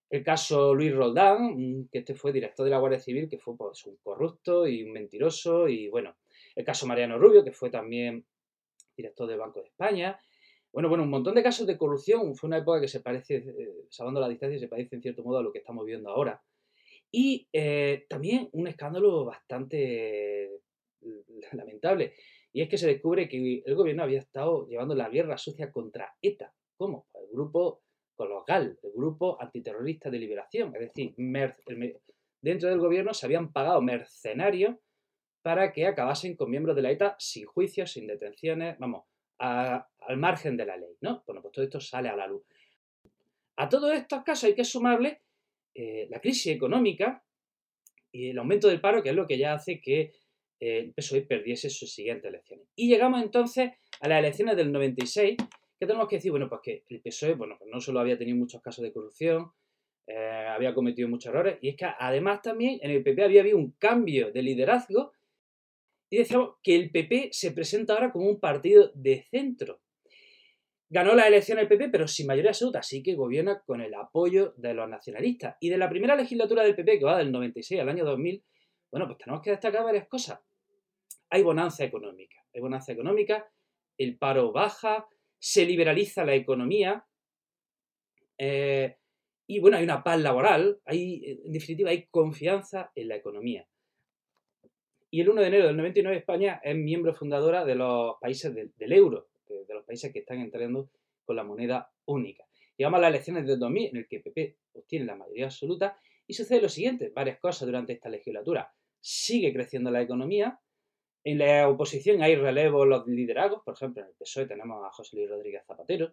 El 0.09 0.23
caso 0.23 0.75
Luis 0.75 0.95
Roldán, 0.95 1.89
que 1.91 1.99
este 1.99 2.15
fue 2.15 2.33
director 2.33 2.65
de 2.65 2.71
la 2.71 2.79
Guardia 2.79 3.01
Civil, 3.01 3.29
que 3.29 3.39
fue 3.39 3.57
pues, 3.57 3.85
un 3.87 3.97
corrupto 3.97 4.67
y 4.67 4.85
un 4.85 4.93
mentiroso, 4.93 5.69
y 5.69 5.89
bueno, 5.89 6.17
el 6.55 6.65
caso 6.65 6.87
Mariano 6.87 7.19
Rubio, 7.19 7.43
que 7.43 7.53
fue 7.53 7.71
también 7.71 8.25
director 8.97 9.29
del 9.29 9.39
Banco 9.39 9.61
de 9.61 9.67
España. 9.67 10.19
Bueno, 10.73 10.89
bueno, 10.89 11.05
un 11.05 11.11
montón 11.11 11.35
de 11.35 11.43
casos 11.43 11.67
de 11.67 11.77
corrupción. 11.77 12.35
Fue 12.35 12.49
una 12.49 12.59
época 12.59 12.81
que 12.81 12.89
se 12.89 13.01
parece, 13.01 13.37
eh, 13.37 13.87
salvando 13.91 14.21
la 14.21 14.29
distancia, 14.29 14.59
se 14.59 14.69
parece 14.69 14.97
en 14.97 15.03
cierto 15.03 15.23
modo 15.23 15.39
a 15.39 15.43
lo 15.43 15.53
que 15.53 15.59
estamos 15.59 15.85
viendo 15.85 16.11
ahora. 16.11 16.43
Y 17.11 17.49
eh, 17.53 18.07
también 18.09 18.49
un 18.53 18.67
escándalo 18.67 19.25
bastante 19.25 20.51
lamentable. 21.53 22.15
Y 22.53 22.63
es 22.63 22.69
que 22.69 22.79
se 22.79 22.87
descubre 22.87 23.29
que 23.29 23.63
el 23.65 23.75
gobierno 23.75 24.03
había 24.03 24.21
estado 24.21 24.67
llevando 24.69 24.95
la 24.95 25.09
guerra 25.09 25.37
sucia 25.37 25.71
contra 25.71 26.15
ETA. 26.23 26.53
¿Cómo? 26.77 27.07
Pues 27.13 27.25
el 27.25 27.31
grupo 27.33 27.83
con 28.17 28.31
los 28.31 28.45
GAL, 28.45 28.79
el 28.83 28.93
grupo 28.93 29.41
antiterrorista 29.41 30.11
de 30.11 30.19
liberación. 30.19 30.75
Es 30.75 30.81
decir, 30.81 31.15
dentro 32.41 32.69
del 32.69 32.79
gobierno 32.79 33.15
se 33.15 33.27
habían 33.27 33.53
pagado 33.53 33.81
mercenarios 33.81 34.77
para 35.43 35.73
que 35.73 35.87
acabasen 35.87 36.35
con 36.35 36.51
miembros 36.51 36.75
de 36.75 36.83
la 36.83 36.91
ETA 36.91 37.15
sin 37.19 37.47
juicios, 37.47 37.93
sin 37.93 38.07
detenciones, 38.07 38.77
vamos, 38.79 39.05
al 39.39 40.17
margen 40.17 40.57
de 40.57 40.67
la 40.67 40.77
ley, 40.77 40.97
¿no? 41.03 41.23
Bueno, 41.27 41.43
pues 41.43 41.53
todo 41.53 41.65
esto 41.65 41.81
sale 41.81 42.09
a 42.09 42.17
la 42.17 42.27
luz. 42.27 42.43
A 43.57 43.69
todos 43.69 43.93
estos 43.93 44.23
casos 44.25 44.45
hay 44.45 44.55
que 44.55 44.65
sumarle 44.65 45.21
eh, 45.75 46.07
la 46.11 46.21
crisis 46.21 46.55
económica 46.55 47.23
y 48.11 48.31
el 48.31 48.39
aumento 48.39 48.69
del 48.69 48.81
paro, 48.81 49.03
que 49.03 49.11
es 49.11 49.15
lo 49.15 49.27
que 49.27 49.39
ya 49.39 49.53
hace 49.53 49.81
que 49.81 50.13
eh, 50.59 50.79
el 50.79 50.95
PSOE 50.95 51.23
perdiese 51.23 51.71
sus 51.71 51.93
siguientes 51.93 52.29
elecciones. 52.29 52.67
Y 52.75 52.89
llegamos 52.89 53.23
entonces 53.23 53.73
a 54.01 54.09
las 54.09 54.19
elecciones 54.19 54.57
del 54.57 54.73
96, 54.73 55.37
que 55.79 55.87
tenemos 55.87 56.09
que 56.09 56.17
decir, 56.17 56.31
bueno, 56.31 56.49
pues 56.49 56.61
que 56.63 56.85
el 56.89 57.01
PSOE, 57.03 57.35
bueno, 57.35 57.57
pues 57.59 57.71
no 57.71 57.81
solo 57.81 58.01
había 58.01 58.17
tenido 58.17 58.37
muchos 58.37 58.63
casos 58.63 58.83
de 58.83 58.93
corrupción, 58.93 59.53
eh, 60.07 60.47
había 60.49 60.75
cometido 60.75 61.09
muchos 61.09 61.31
errores, 61.31 61.59
y 61.61 61.71
es 61.71 61.77
que 61.77 61.87
además 61.99 62.41
también 62.43 62.79
en 62.83 62.91
el 62.91 63.03
PP 63.03 63.25
había 63.25 63.41
habido 63.41 63.59
un 63.59 63.73
cambio 63.73 64.31
de 64.31 64.43
liderazgo 64.43 65.13
y 66.09 66.19
decíamos 66.19 66.57
que 66.63 66.77
el 66.77 66.91
PP 66.91 67.31
se 67.33 67.51
presenta 67.51 67.95
ahora 67.95 68.13
como 68.13 68.29
un 68.29 68.39
partido 68.39 68.93
de 68.95 69.25
centro. 69.31 69.81
Ganó 70.89 71.17
la 71.17 71.27
elección 71.27 71.59
el 71.59 71.67
PP, 71.67 71.89
pero 71.89 72.07
sin 72.07 72.29
mayoría 72.29 72.51
absoluta, 72.51 72.79
así 72.79 73.03
que 73.03 73.15
gobierna 73.15 73.61
con 73.67 73.81
el 73.81 73.93
apoyo 73.95 74.55
de 74.57 74.73
los 74.73 74.89
nacionalistas. 74.89 75.57
Y 75.61 75.69
de 75.69 75.79
la 75.79 75.91
primera 75.91 76.15
legislatura 76.15 76.63
del 76.63 76.77
PP, 76.77 77.01
que 77.01 77.05
va 77.05 77.19
del 77.19 77.33
96 77.33 77.81
al 77.81 77.89
año 77.89 78.05
2000, 78.05 78.45
bueno, 78.93 79.07
pues 79.07 79.19
tenemos 79.19 79.43
que 79.43 79.51
destacar 79.51 79.83
varias 79.83 80.07
cosas. 80.07 80.39
Hay 81.29 81.43
bonanza 81.43 81.85
económica, 81.85 82.37
hay 82.55 82.61
bonanza 82.61 82.93
económica, 82.93 83.51
el 83.99 84.17
paro 84.17 84.53
baja, 84.53 85.09
se 85.39 85.65
liberaliza 85.65 86.25
la 86.25 86.35
economía, 86.35 87.07
eh, 88.39 88.97
y 89.47 89.61
bueno, 89.61 89.77
hay 89.77 89.85
una 89.85 90.03
paz 90.03 90.21
laboral, 90.21 90.81
hay, 90.85 91.41
en 91.45 91.53
definitiva, 91.53 91.91
hay 91.91 92.07
confianza 92.11 92.91
en 92.95 93.09
la 93.09 93.17
economía. 93.17 93.67
Y 95.11 95.21
el 95.21 95.29
1 95.29 95.41
de 95.41 95.47
enero 95.47 95.67
del 95.67 95.77
99 95.77 96.19
España 96.19 96.61
es 96.63 96.77
miembro 96.77 97.15
fundadora 97.15 97.65
de 97.65 97.77
los 97.77 98.17
países 98.21 98.53
del 98.55 98.93
euro, 98.93 99.29
de, 99.49 99.65
los 99.73 99.85
países 99.85 100.13
que 100.13 100.19
están 100.19 100.41
entrando 100.41 100.91
con 101.25 101.37
la 101.37 101.45
moneda 101.45 101.91
única. 102.07 102.45
Llegamos 102.77 102.99
a 102.99 103.03
las 103.03 103.11
elecciones 103.11 103.47
del 103.47 103.59
2000 103.59 103.91
en 103.91 103.97
el 103.97 104.09
que 104.09 104.21
PP 104.21 104.57
obtiene 104.75 105.07
la 105.07 105.15
mayoría 105.15 105.47
absoluta 105.47 105.99
y 106.27 106.35
sucede 106.35 106.61
lo 106.61 106.69
siguiente, 106.69 107.13
varias 107.15 107.39
cosas 107.39 107.67
durante 107.67 107.93
esta 107.93 108.09
legislatura. 108.09 108.73
Sigue 109.01 109.53
creciendo 109.53 109.91
la 109.91 110.03
economía, 110.03 110.59
en 111.27 111.39
la 111.39 111.69
oposición 111.69 112.23
hay 112.23 112.37
relevo 112.37 112.85
los 112.85 113.05
liderazgos, 113.09 113.61
por 113.65 113.75
ejemplo, 113.75 114.01
en 114.01 114.11
el 114.11 114.15
PSOE 114.15 114.47
tenemos 114.47 114.85
a 114.85 114.93
José 114.93 115.17
Luis 115.17 115.29
Rodríguez 115.29 115.65
Zapatero, 115.67 116.13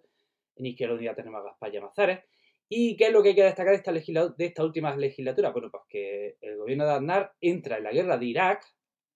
en 0.55 0.65
Izquierda 0.65 0.95
Unida 0.95 1.13
tenemos 1.13 1.39
a 1.39 1.43
Gaspar 1.43 1.71
Llamazares. 1.71 2.21
¿Y 2.67 2.97
qué 2.97 3.05
es 3.05 3.13
lo 3.13 3.21
que 3.21 3.29
hay 3.29 3.35
que 3.35 3.43
destacar 3.43 3.73
de 3.73 3.77
esta, 3.77 3.91
de 3.91 4.45
esta 4.45 4.63
última 4.63 4.95
legislatura? 4.95 5.51
Bueno, 5.51 5.69
pues 5.69 5.83
que 5.87 6.37
el 6.41 6.57
gobierno 6.57 6.85
de 6.85 6.93
Aznar 6.93 7.31
entra 7.39 7.77
en 7.77 7.83
la 7.83 7.91
guerra 7.91 8.17
de 8.17 8.25
Irak 8.25 8.65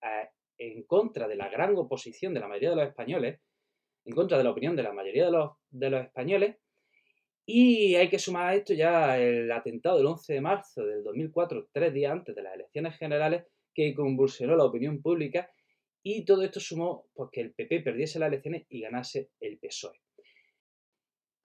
eh, 0.04 0.30
en 0.60 0.84
contra 0.84 1.28
de 1.28 1.36
la 1.36 1.50
gran 1.50 1.76
oposición 1.76 2.32
de 2.36 2.42
la 2.42 2.48
mayoría 2.48 2.70
de 2.70 2.76
los 2.76 2.88
españoles, 2.90 3.40
en 4.06 4.14
contra 4.14 4.38
de 4.38 4.44
la 4.44 4.52
opinión 4.52 4.76
de 4.76 4.84
la 4.84 4.94
mayoría 4.94 5.26
de 5.26 5.90
los 5.90 6.06
españoles, 6.06 6.58
y 7.44 7.96
hay 7.96 8.08
que 8.10 8.20
sumar 8.20 8.50
a 8.50 8.56
esto 8.56 8.76
ya 8.76 9.18
el 9.18 9.52
atentado 9.52 9.98
del 9.98 10.06
11 10.06 10.32
de 10.32 10.42
marzo 10.42 10.86
del 10.86 11.04
2004, 11.04 11.70
tres 11.72 11.92
días 11.92 12.12
antes 12.12 12.36
de 12.36 12.44
las 12.44 12.54
elecciones 12.54 12.96
generales, 12.98 13.46
que 13.74 13.96
convulsionó 13.96 14.56
la 14.56 14.66
opinión 14.66 15.02
pública, 15.02 15.50
y 16.04 16.26
todo 16.26 16.44
esto 16.44 16.60
sumó 16.60 17.06
pues, 17.14 17.30
que 17.32 17.42
el 17.42 17.54
PP 17.54 17.82
perdiese 17.82 18.20
las 18.20 18.28
elecciones 18.28 18.66
y 18.70 18.82
ganase 18.82 19.30
el 19.40 19.58
PSOE. 19.58 20.00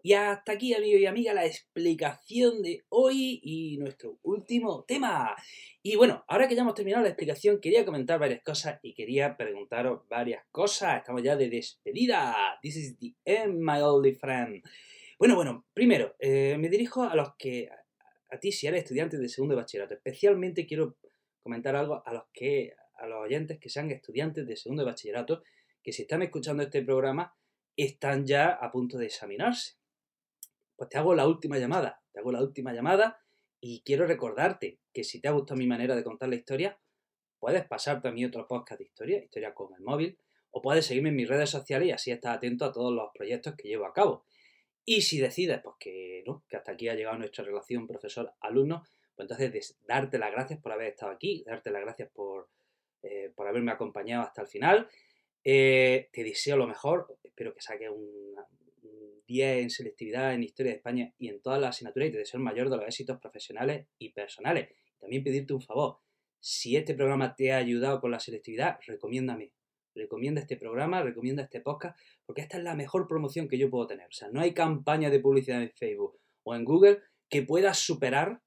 Y 0.04 0.14
hasta 0.14 0.52
aquí, 0.52 0.74
amigos 0.74 1.00
y 1.00 1.06
amigas, 1.06 1.32
la 1.32 1.46
explicación 1.46 2.60
de 2.60 2.84
hoy 2.88 3.40
y 3.40 3.78
nuestro 3.78 4.18
último 4.22 4.82
tema. 4.82 5.36
Y 5.80 5.94
bueno, 5.94 6.24
ahora 6.26 6.48
que 6.48 6.56
ya 6.56 6.62
hemos 6.62 6.74
terminado 6.74 7.04
la 7.04 7.10
explicación, 7.10 7.60
quería 7.60 7.84
comentar 7.84 8.18
varias 8.18 8.42
cosas 8.42 8.80
y 8.82 8.94
quería 8.94 9.36
preguntaros 9.36 10.00
varias 10.08 10.44
cosas. 10.50 10.98
Estamos 10.98 11.22
ya 11.22 11.36
de 11.36 11.48
despedida. 11.48 12.34
This 12.60 12.76
is 12.76 12.98
the 12.98 13.14
end, 13.24 13.60
my 13.60 13.80
old 13.80 14.12
friend. 14.16 14.64
Bueno, 15.20 15.36
bueno, 15.36 15.64
primero, 15.72 16.16
eh, 16.18 16.56
me 16.58 16.68
dirijo 16.68 17.04
a 17.04 17.14
los 17.14 17.36
que, 17.36 17.68
a, 18.28 18.40
ti 18.40 18.50
si 18.50 18.66
eres 18.66 18.82
estudiante 18.82 19.18
de 19.18 19.28
segundo 19.28 19.54
de 19.54 19.60
bachillerato. 19.60 19.94
Especialmente 19.94 20.66
quiero 20.66 20.96
comentar 21.44 21.76
algo 21.76 22.02
a 22.04 22.12
los 22.12 22.24
que, 22.32 22.74
a 23.02 23.06
los 23.06 23.20
oyentes 23.20 23.58
que 23.58 23.68
sean 23.68 23.90
estudiantes 23.90 24.46
de 24.46 24.56
segundo 24.56 24.82
de 24.82 24.90
bachillerato, 24.90 25.42
que 25.82 25.92
si 25.92 26.02
están 26.02 26.22
escuchando 26.22 26.62
este 26.62 26.82
programa, 26.82 27.34
están 27.76 28.26
ya 28.26 28.48
a 28.48 28.70
punto 28.70 28.98
de 28.98 29.06
examinarse 29.06 29.82
pues 30.82 30.90
te 30.90 30.98
hago 30.98 31.14
la 31.14 31.28
última 31.28 31.58
llamada, 31.58 32.02
te 32.12 32.18
hago 32.18 32.32
la 32.32 32.42
última 32.42 32.72
llamada 32.72 33.20
y 33.60 33.82
quiero 33.84 34.04
recordarte 34.04 34.80
que 34.92 35.04
si 35.04 35.20
te 35.20 35.28
ha 35.28 35.30
gustado 35.30 35.56
mi 35.56 35.68
manera 35.68 35.94
de 35.94 36.02
contar 36.02 36.28
la 36.28 36.34
historia, 36.34 36.76
puedes 37.38 37.64
pasarte 37.66 38.08
a 38.08 38.10
mi 38.10 38.24
otro 38.24 38.48
podcast 38.48 38.80
de 38.80 38.86
historia, 38.86 39.22
historia 39.22 39.54
con 39.54 39.72
el 39.74 39.80
móvil, 39.82 40.18
o 40.50 40.60
puedes 40.60 40.84
seguirme 40.84 41.10
en 41.10 41.14
mis 41.14 41.28
redes 41.28 41.50
sociales 41.50 41.86
y 41.86 41.92
así 41.92 42.10
estás 42.10 42.36
atento 42.36 42.64
a 42.64 42.72
todos 42.72 42.92
los 42.92 43.10
proyectos 43.14 43.54
que 43.56 43.68
llevo 43.68 43.86
a 43.86 43.92
cabo. 43.92 44.24
Y 44.84 45.02
si 45.02 45.20
decides 45.20 45.60
pues 45.62 45.76
que 45.78 46.24
no, 46.26 46.42
que 46.48 46.56
hasta 46.56 46.72
aquí 46.72 46.88
ha 46.88 46.96
llegado 46.96 47.16
nuestra 47.16 47.44
relación 47.44 47.86
profesor-alumno, 47.86 48.82
pues 49.14 49.30
entonces 49.30 49.78
darte 49.86 50.18
las 50.18 50.32
gracias 50.32 50.60
por 50.60 50.72
haber 50.72 50.88
estado 50.88 51.12
aquí, 51.12 51.44
darte 51.46 51.70
las 51.70 51.82
gracias 51.82 52.10
por, 52.12 52.48
eh, 53.02 53.32
por 53.34 53.46
haberme 53.46 53.72
acompañado 53.72 54.22
hasta 54.22 54.42
el 54.42 54.48
final. 54.48 54.88
Eh, 55.44 56.08
te 56.12 56.22
deseo 56.24 56.56
lo 56.56 56.66
mejor, 56.66 57.18
espero 57.22 57.54
que 57.54 57.60
saques 57.60 57.88
una, 57.90 58.46
10 59.26 59.62
en 59.62 59.70
selectividad, 59.70 60.34
en 60.34 60.42
historia 60.42 60.72
de 60.72 60.76
España 60.76 61.14
y 61.18 61.28
en 61.28 61.40
todas 61.40 61.60
las 61.60 61.70
asignaturas 61.70 62.08
y 62.08 62.12
te 62.12 62.18
deseo 62.18 62.38
el 62.38 62.44
mayor 62.44 62.70
de 62.70 62.76
los 62.76 62.86
éxitos 62.86 63.18
profesionales 63.18 63.86
y 63.98 64.10
personales. 64.10 64.68
También 64.98 65.24
pedirte 65.24 65.54
un 65.54 65.62
favor, 65.62 65.98
si 66.44 66.76
este 66.76 66.94
programa 66.94 67.36
te 67.36 67.52
ha 67.52 67.56
ayudado 67.58 68.00
con 68.00 68.10
la 68.10 68.18
selectividad, 68.18 68.78
recomiéndame. 68.86 69.52
Recomienda 69.94 70.40
este 70.40 70.56
programa, 70.56 71.02
recomienda 71.02 71.44
este 71.44 71.60
podcast, 71.60 71.98
porque 72.26 72.40
esta 72.40 72.56
es 72.56 72.64
la 72.64 72.74
mejor 72.74 73.06
promoción 73.06 73.46
que 73.46 73.58
yo 73.58 73.70
puedo 73.70 73.86
tener. 73.86 74.06
O 74.08 74.12
sea, 74.12 74.28
no 74.28 74.40
hay 74.40 74.52
campaña 74.52 75.08
de 75.10 75.20
publicidad 75.20 75.62
en 75.62 75.70
Facebook 75.70 76.18
o 76.42 76.54
en 76.54 76.64
Google 76.64 77.00
que 77.28 77.42
pueda 77.42 77.74
superar 77.74 78.42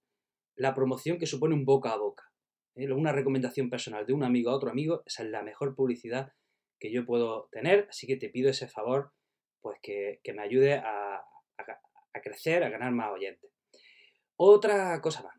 la 0.56 0.74
promoción 0.74 1.18
que 1.18 1.26
supone 1.26 1.56
un 1.56 1.66
boca 1.66 1.92
a 1.92 1.98
boca. 1.98 2.32
¿Eh? 2.76 2.92
Una 2.92 3.12
recomendación 3.12 3.70
personal 3.70 4.06
de 4.06 4.14
un 4.14 4.24
amigo 4.24 4.52
a 4.52 4.56
otro 4.56 4.70
amigo, 4.70 5.04
esa 5.06 5.24
es 5.24 5.30
la 5.30 5.44
mejor 5.44 5.76
publicidad 5.76 6.34
que 6.80 6.92
yo 6.92 7.06
puedo 7.06 7.48
tener, 7.52 7.88
así 7.90 8.08
que 8.08 8.18
te 8.18 8.30
pido 8.30 8.50
ese 8.50 8.68
favor 8.68 9.12
pues 9.62 9.80
que, 9.82 10.20
me 10.34 10.44
ayude 10.44 10.74
a, 10.76 11.26
crecer, 12.24 12.64
a 12.64 12.70
ganar 12.70 12.92
más 12.92 13.12
oyentes. 13.12 13.52
Otra 14.36 15.02
cosa 15.02 15.24
más. 15.24 15.36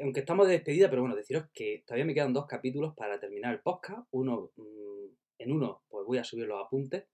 aunque 0.00 0.20
estamos 0.20 0.46
de 0.46 0.54
despedida, 0.54 0.88
pero 0.88 1.02
bueno, 1.02 1.16
deciros 1.16 1.46
que 1.52 1.82
todavía 1.86 2.04
me 2.04 2.14
quedan 2.14 2.32
dos 2.32 2.46
capítulos 2.46 2.94
para 2.96 3.18
terminar 3.18 3.52
el 3.52 3.62
podcast. 3.62 4.06
Uno, 4.12 4.52
mm, 4.54 5.06
en 5.38 5.52
uno, 5.52 5.82
pues 5.88 6.06
voy 6.06 6.18
a 6.18 6.24
subir 6.24 6.46
los 6.46 6.64
apuntes, 6.64 7.04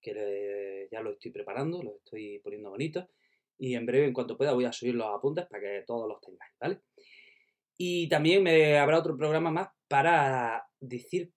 que 0.00 0.88
ya 0.90 1.00
lo 1.00 1.12
estoy 1.12 1.32
preparando, 1.32 1.82
los 1.82 1.96
estoy 1.96 2.38
poniendo 2.40 2.70
bonitos. 2.70 3.06
Y 3.58 3.74
en 3.74 3.86
breve, 3.86 4.06
en 4.06 4.12
cuanto 4.12 4.36
pueda, 4.36 4.52
voy 4.52 4.66
a 4.66 4.72
subir 4.72 4.94
los 4.94 5.08
apuntes 5.08 5.46
para 5.46 5.62
que 5.62 5.84
todos 5.86 6.08
los 6.08 6.20
tengáis, 6.20 6.52
¿vale? 6.60 6.80
Y 7.76 8.08
también 8.08 8.42
me 8.42 8.78
habrá 8.78 8.98
otro 8.98 9.16
programa 9.16 9.50
más 9.50 9.68
para 9.88 10.66
decir 10.80 11.32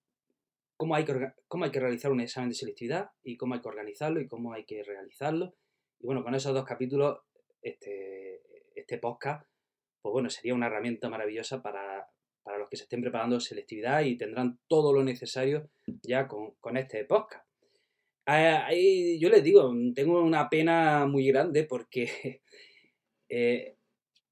cómo 0.78 0.96
hay, 0.96 1.04
que, 1.04 1.34
cómo 1.48 1.66
hay 1.66 1.72
que 1.72 1.80
realizar 1.82 2.12
un 2.12 2.22
examen 2.22 2.50
de 2.50 2.56
selectividad 2.56 3.12
y 3.24 3.36
cómo 3.36 3.54
hay 3.54 3.62
que 3.62 3.68
organizarlo 3.68 4.22
y 4.22 4.28
cómo 4.28 4.54
hay 4.54 4.64
que 4.64 4.84
realizarlo. 4.84 5.54
Y 6.00 6.06
bueno, 6.06 6.24
con 6.24 6.36
esos 6.36 6.54
dos 6.54 6.64
capítulos, 6.64 7.20
este, 7.62 8.42
este 8.74 8.98
podcast, 8.98 9.46
pues 10.02 10.14
bueno, 10.14 10.30
sería 10.30 10.54
una 10.54 10.68
herramienta 10.68 11.10
maravillosa 11.10 11.62
para, 11.62 12.08
los 12.58 12.70
que 12.70 12.78
se 12.78 12.84
estén 12.84 13.02
preparando 13.02 13.40
selectividad 13.40 14.02
y 14.02 14.18
tendrán 14.18 14.60
todo 14.68 14.94
lo 14.94 15.04
necesario 15.04 15.70
ya 16.02 16.28
con, 16.28 16.78
este 16.78 17.04
podcast. 17.06 17.46
yo 18.26 19.30
les 19.30 19.44
digo, 19.44 19.72
tengo 19.94 20.24
una 20.24 20.50
pena 20.50 21.06
muy 21.06 21.28
grande 21.28 21.66
porque 21.66 22.42
eh, 23.30 23.76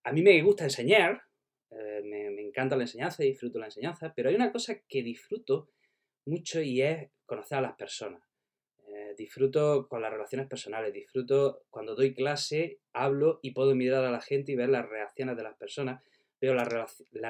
a 0.03 0.13
mí 0.13 0.21
me 0.21 0.41
gusta 0.41 0.63
enseñar, 0.63 1.26
eh, 1.71 2.01
me, 2.03 2.41
encanta 2.41 2.75
la 2.75 2.83
enseñanza, 2.83 3.23
disfruto 3.23 3.59
la 3.59 3.65
enseñanza, 3.65 4.13
pero 4.15 4.29
hay 4.29 4.35
una 4.35 4.51
cosa 4.51 4.81
que 4.87 5.03
disfruto 5.03 5.69
mucho 6.25 6.61
y 6.61 6.81
es 6.81 7.09
conocer 7.25 7.57
a 7.57 7.61
las 7.61 7.75
personas. 7.75 8.21
Eh, 8.87 9.15
disfruto 9.17 9.87
con 9.87 10.01
las 10.01 10.11
relaciones 10.11 10.47
personales, 10.47 10.93
disfruto 10.93 11.65
cuando 11.69 11.95
doy 11.95 12.13
clase, 12.13 12.79
hablo 12.93 13.39
y 13.41 13.51
puedo 13.51 13.75
mirar 13.75 14.05
a 14.05 14.11
la 14.11 14.21
gente 14.21 14.53
y 14.53 14.55
ver 14.55 14.69
las 14.69 14.87
reacciones 14.87 15.35
de 15.35 15.43
las 15.43 15.57
personas, 15.57 16.01
veo 16.39 16.53
las, 16.53 16.67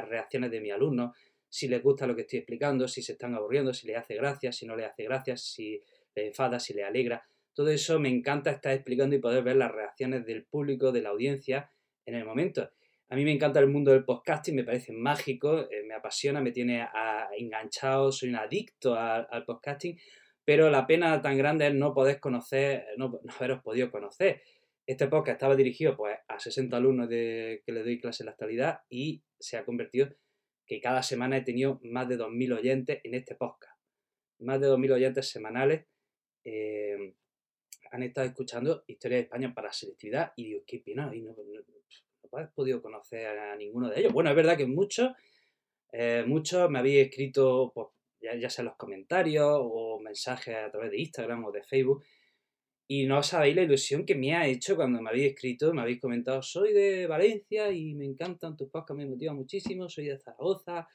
reacciones 0.08 0.52
de 0.52 0.62
mis 0.62 0.74
alumnos, 0.74 1.16
si 1.50 1.68
les 1.68 1.82
gusta 1.82 2.06
lo 2.06 2.16
que 2.16 2.22
estoy 2.22 2.40
explicando, 2.40 2.88
si 2.88 3.02
se 3.02 3.14
están 3.14 3.34
aburriendo, 3.34 3.74
si 3.74 3.88
les 3.88 3.98
hace 3.98 4.16
gracia, 4.16 4.52
si 4.52 4.68
no 4.68 4.76
les 4.76 4.88
hace 4.88 5.04
gracia, 5.04 5.38
si 5.38 5.82
les 6.14 6.28
enfada, 6.28 6.60
si 6.60 6.74
les 6.74 6.86
alegra. 6.86 7.28
Todo 7.54 7.70
eso 7.70 8.00
me 8.00 8.10
encanta 8.10 8.52
estar 8.52 8.74
explicando 8.74 9.16
y 9.16 9.20
poder 9.20 9.44
ver 9.44 9.56
las 9.56 9.72
reacciones 9.72 10.26
del 10.26 10.46
público, 10.46 10.92
de 10.92 11.02
la 11.02 11.10
audiencia 11.10 11.72
en 12.06 12.16
el 12.16 12.26
momento. 12.26 12.70
A 13.10 13.16
mí 13.16 13.24
me 13.24 13.32
encanta 13.32 13.62
el 13.62 13.68
mundo 13.68 13.92
del 13.92 14.04
podcasting, 14.04 14.54
me 14.54 14.66
parece 14.66 14.92
mágico, 14.92 15.62
eh, 15.72 15.84
me 15.88 15.94
apasiona, 15.94 16.42
me 16.42 16.52
tiene 16.52 16.86
enganchado, 17.38 18.12
soy 18.12 18.30
un 18.30 18.36
adicto 18.36 18.96
al 18.96 19.46
podcasting, 19.46 19.98
pero 20.44 20.70
la 20.70 20.86
pena 20.86 21.22
tan 21.22 21.38
grande 21.38 21.68
es 21.68 21.74
no 21.74 21.94
poder 21.94 22.20
conocer, 22.20 22.86
no, 22.98 23.22
haberos 23.38 23.62
podido 23.62 23.90
conocer. 23.92 24.42
Este 24.86 25.08
podcast 25.08 25.36
estaba 25.36 25.56
dirigido 25.56 25.96
pues, 25.96 26.18
a 26.28 26.38
60 26.38 26.76
alumnos 26.76 27.08
de, 27.08 27.64
que 27.66 27.72
le 27.72 27.84
doy 27.84 28.00
clase 28.00 28.24
en 28.24 28.26
la 28.26 28.32
actualidad 28.32 28.80
y 28.90 29.24
se 29.40 29.56
ha 29.56 29.64
convertido 29.64 30.10
que 30.66 30.82
cada 30.82 31.02
semana 31.02 31.38
he 31.38 31.42
tenido 31.42 31.80
más 31.84 32.10
de 32.10 32.18
2.000 32.18 32.58
oyentes 32.58 33.00
en 33.06 33.14
este 33.14 33.36
podcast. 33.36 33.80
Más 34.40 34.60
de 34.60 34.68
2.000 34.68 34.94
oyentes 34.94 35.30
semanales 35.30 35.86
eh, 36.44 37.14
han 37.92 38.04
estado 38.04 38.28
escuchando 38.28 38.84
Historia 38.86 39.18
de 39.18 39.24
España 39.24 39.54
para 39.54 39.72
selectividad 39.72 40.34
y 40.36 40.46
digo, 40.46 40.64
qué 40.68 40.80
pena, 40.80 41.10
y 41.16 41.22
no, 41.22 41.32
no 41.32 41.62
has 42.34 42.52
podido 42.52 42.82
conocer 42.82 43.28
a 43.28 43.56
ninguno 43.56 43.90
de 43.90 44.00
ellos. 44.00 44.14
Bueno, 44.14 44.30
es 44.30 44.36
verdad 44.36 44.58
que 44.58 44.66
muchos, 44.66 45.12
eh, 45.92 46.24
muchos 46.28 46.70
me 46.70 46.80
habéis 46.80 47.08
escrito, 47.08 47.72
pues, 47.74 47.88
ya, 48.20 48.50
sea 48.50 48.64
en 48.64 48.68
los 48.68 48.78
comentarios 48.78 49.48
o 49.50 50.00
mensajes 50.00 50.56
a 50.56 50.72
través 50.72 50.92
de 50.92 51.00
Instagram 51.00 51.46
o 51.46 51.52
de 51.52 51.64
Facebook, 51.64 52.04
y 52.90 53.06
no 53.06 53.22
sabéis 53.22 53.56
la 53.56 53.64
ilusión 53.64 54.06
que 54.06 54.16
me 54.16 54.34
ha 54.34 54.48
hecho 54.48 54.76
cuando 54.76 55.02
me 55.02 55.10
habéis 55.10 55.34
escrito, 55.34 55.74
me 55.74 55.82
habéis 55.82 56.00
comentado, 56.00 56.42
soy 56.42 56.74
de 56.74 57.06
Valencia 57.06 57.72
y 57.72 57.94
me 57.96 58.06
encantan 58.06 58.56
tus 58.56 58.70
podcasts, 58.70 58.98
me 58.98 59.10
motivan 59.10 59.36
muchísimo, 59.36 59.90
soy 59.90 60.06
de 60.06 60.18
Zaragoza, 60.18 60.88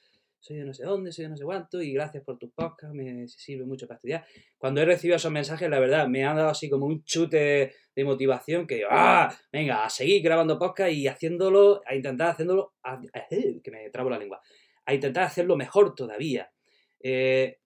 soy 0.43 0.57
de 0.57 0.65
no 0.65 0.75
sé 0.75 0.85
dónde, 0.85 1.13
soy 1.13 1.25
de 1.25 1.29
no 1.31 1.37
sé 1.37 1.45
cuánto, 1.45 1.81
y 1.81 1.93
gracias 1.93 2.25
por 2.25 2.37
tus 2.37 2.51
podcasts, 2.51 2.93
me 2.93 3.29
sirve 3.29 3.65
mucho 3.65 3.87
para 3.87 3.97
estudiar. 3.97 4.27
Cuando 4.59 4.81
he 4.81 4.85
recibido 4.85 5.17
esos 5.17 5.31
mensajes, 5.31 5.71
la 5.71 5.79
verdad, 5.79 6.09
me 6.09 6.25
han 6.25 6.35
dado 6.35 6.49
así 6.49 6.69
como 6.69 6.87
un 6.87 7.05
chute 7.05 7.73
de 7.95 8.05
motivación 8.05 8.67
que, 8.67 8.83
¡ah! 8.91 9.33
Venga, 9.53 9.85
a 9.85 9.91
seguir 9.91 10.21
grabando 10.21 10.59
podcast 10.59 10.93
y 10.93 11.07
haciéndolo, 11.07 11.81
a 11.87 11.95
intentar 11.95 12.31
haciéndolo, 12.31 12.75
que 13.63 13.71
me 13.71 13.89
trabo 13.91 14.11
la 14.11 14.19
lengua, 14.19 14.41
a 14.85 14.95
intentar 14.95 15.23
hacerlo 15.23 15.57
mejor 15.57 15.95
todavía. 15.95 16.51
Eh, 16.99 17.59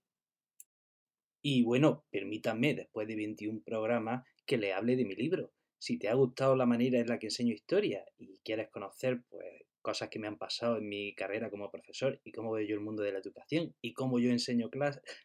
y 1.40 1.62
bueno, 1.62 2.04
permítanme, 2.10 2.74
después 2.74 3.08
de 3.08 3.16
21 3.16 3.62
programas, 3.64 4.22
que 4.44 4.58
le 4.58 4.74
hable 4.74 4.96
de 4.96 5.06
mi 5.06 5.14
libro. 5.14 5.50
Si 5.78 5.98
te 5.98 6.08
ha 6.10 6.14
gustado 6.14 6.54
la 6.54 6.66
manera 6.66 7.00
en 7.00 7.06
la 7.06 7.18
que 7.18 7.28
enseño 7.28 7.54
historia 7.54 8.04
y 8.18 8.38
quieres 8.44 8.68
conocer, 8.68 9.22
pues 9.30 9.65
cosas 9.86 10.08
que 10.08 10.18
me 10.18 10.26
han 10.26 10.36
pasado 10.36 10.78
en 10.78 10.88
mi 10.88 11.14
carrera 11.14 11.48
como 11.48 11.70
profesor 11.70 12.20
y 12.24 12.32
cómo 12.32 12.50
veo 12.50 12.66
yo 12.66 12.74
el 12.74 12.80
mundo 12.80 13.04
de 13.04 13.12
la 13.12 13.20
educación 13.20 13.72
y 13.80 13.92
cómo 13.92 14.18
yo 14.18 14.30
enseño 14.30 14.68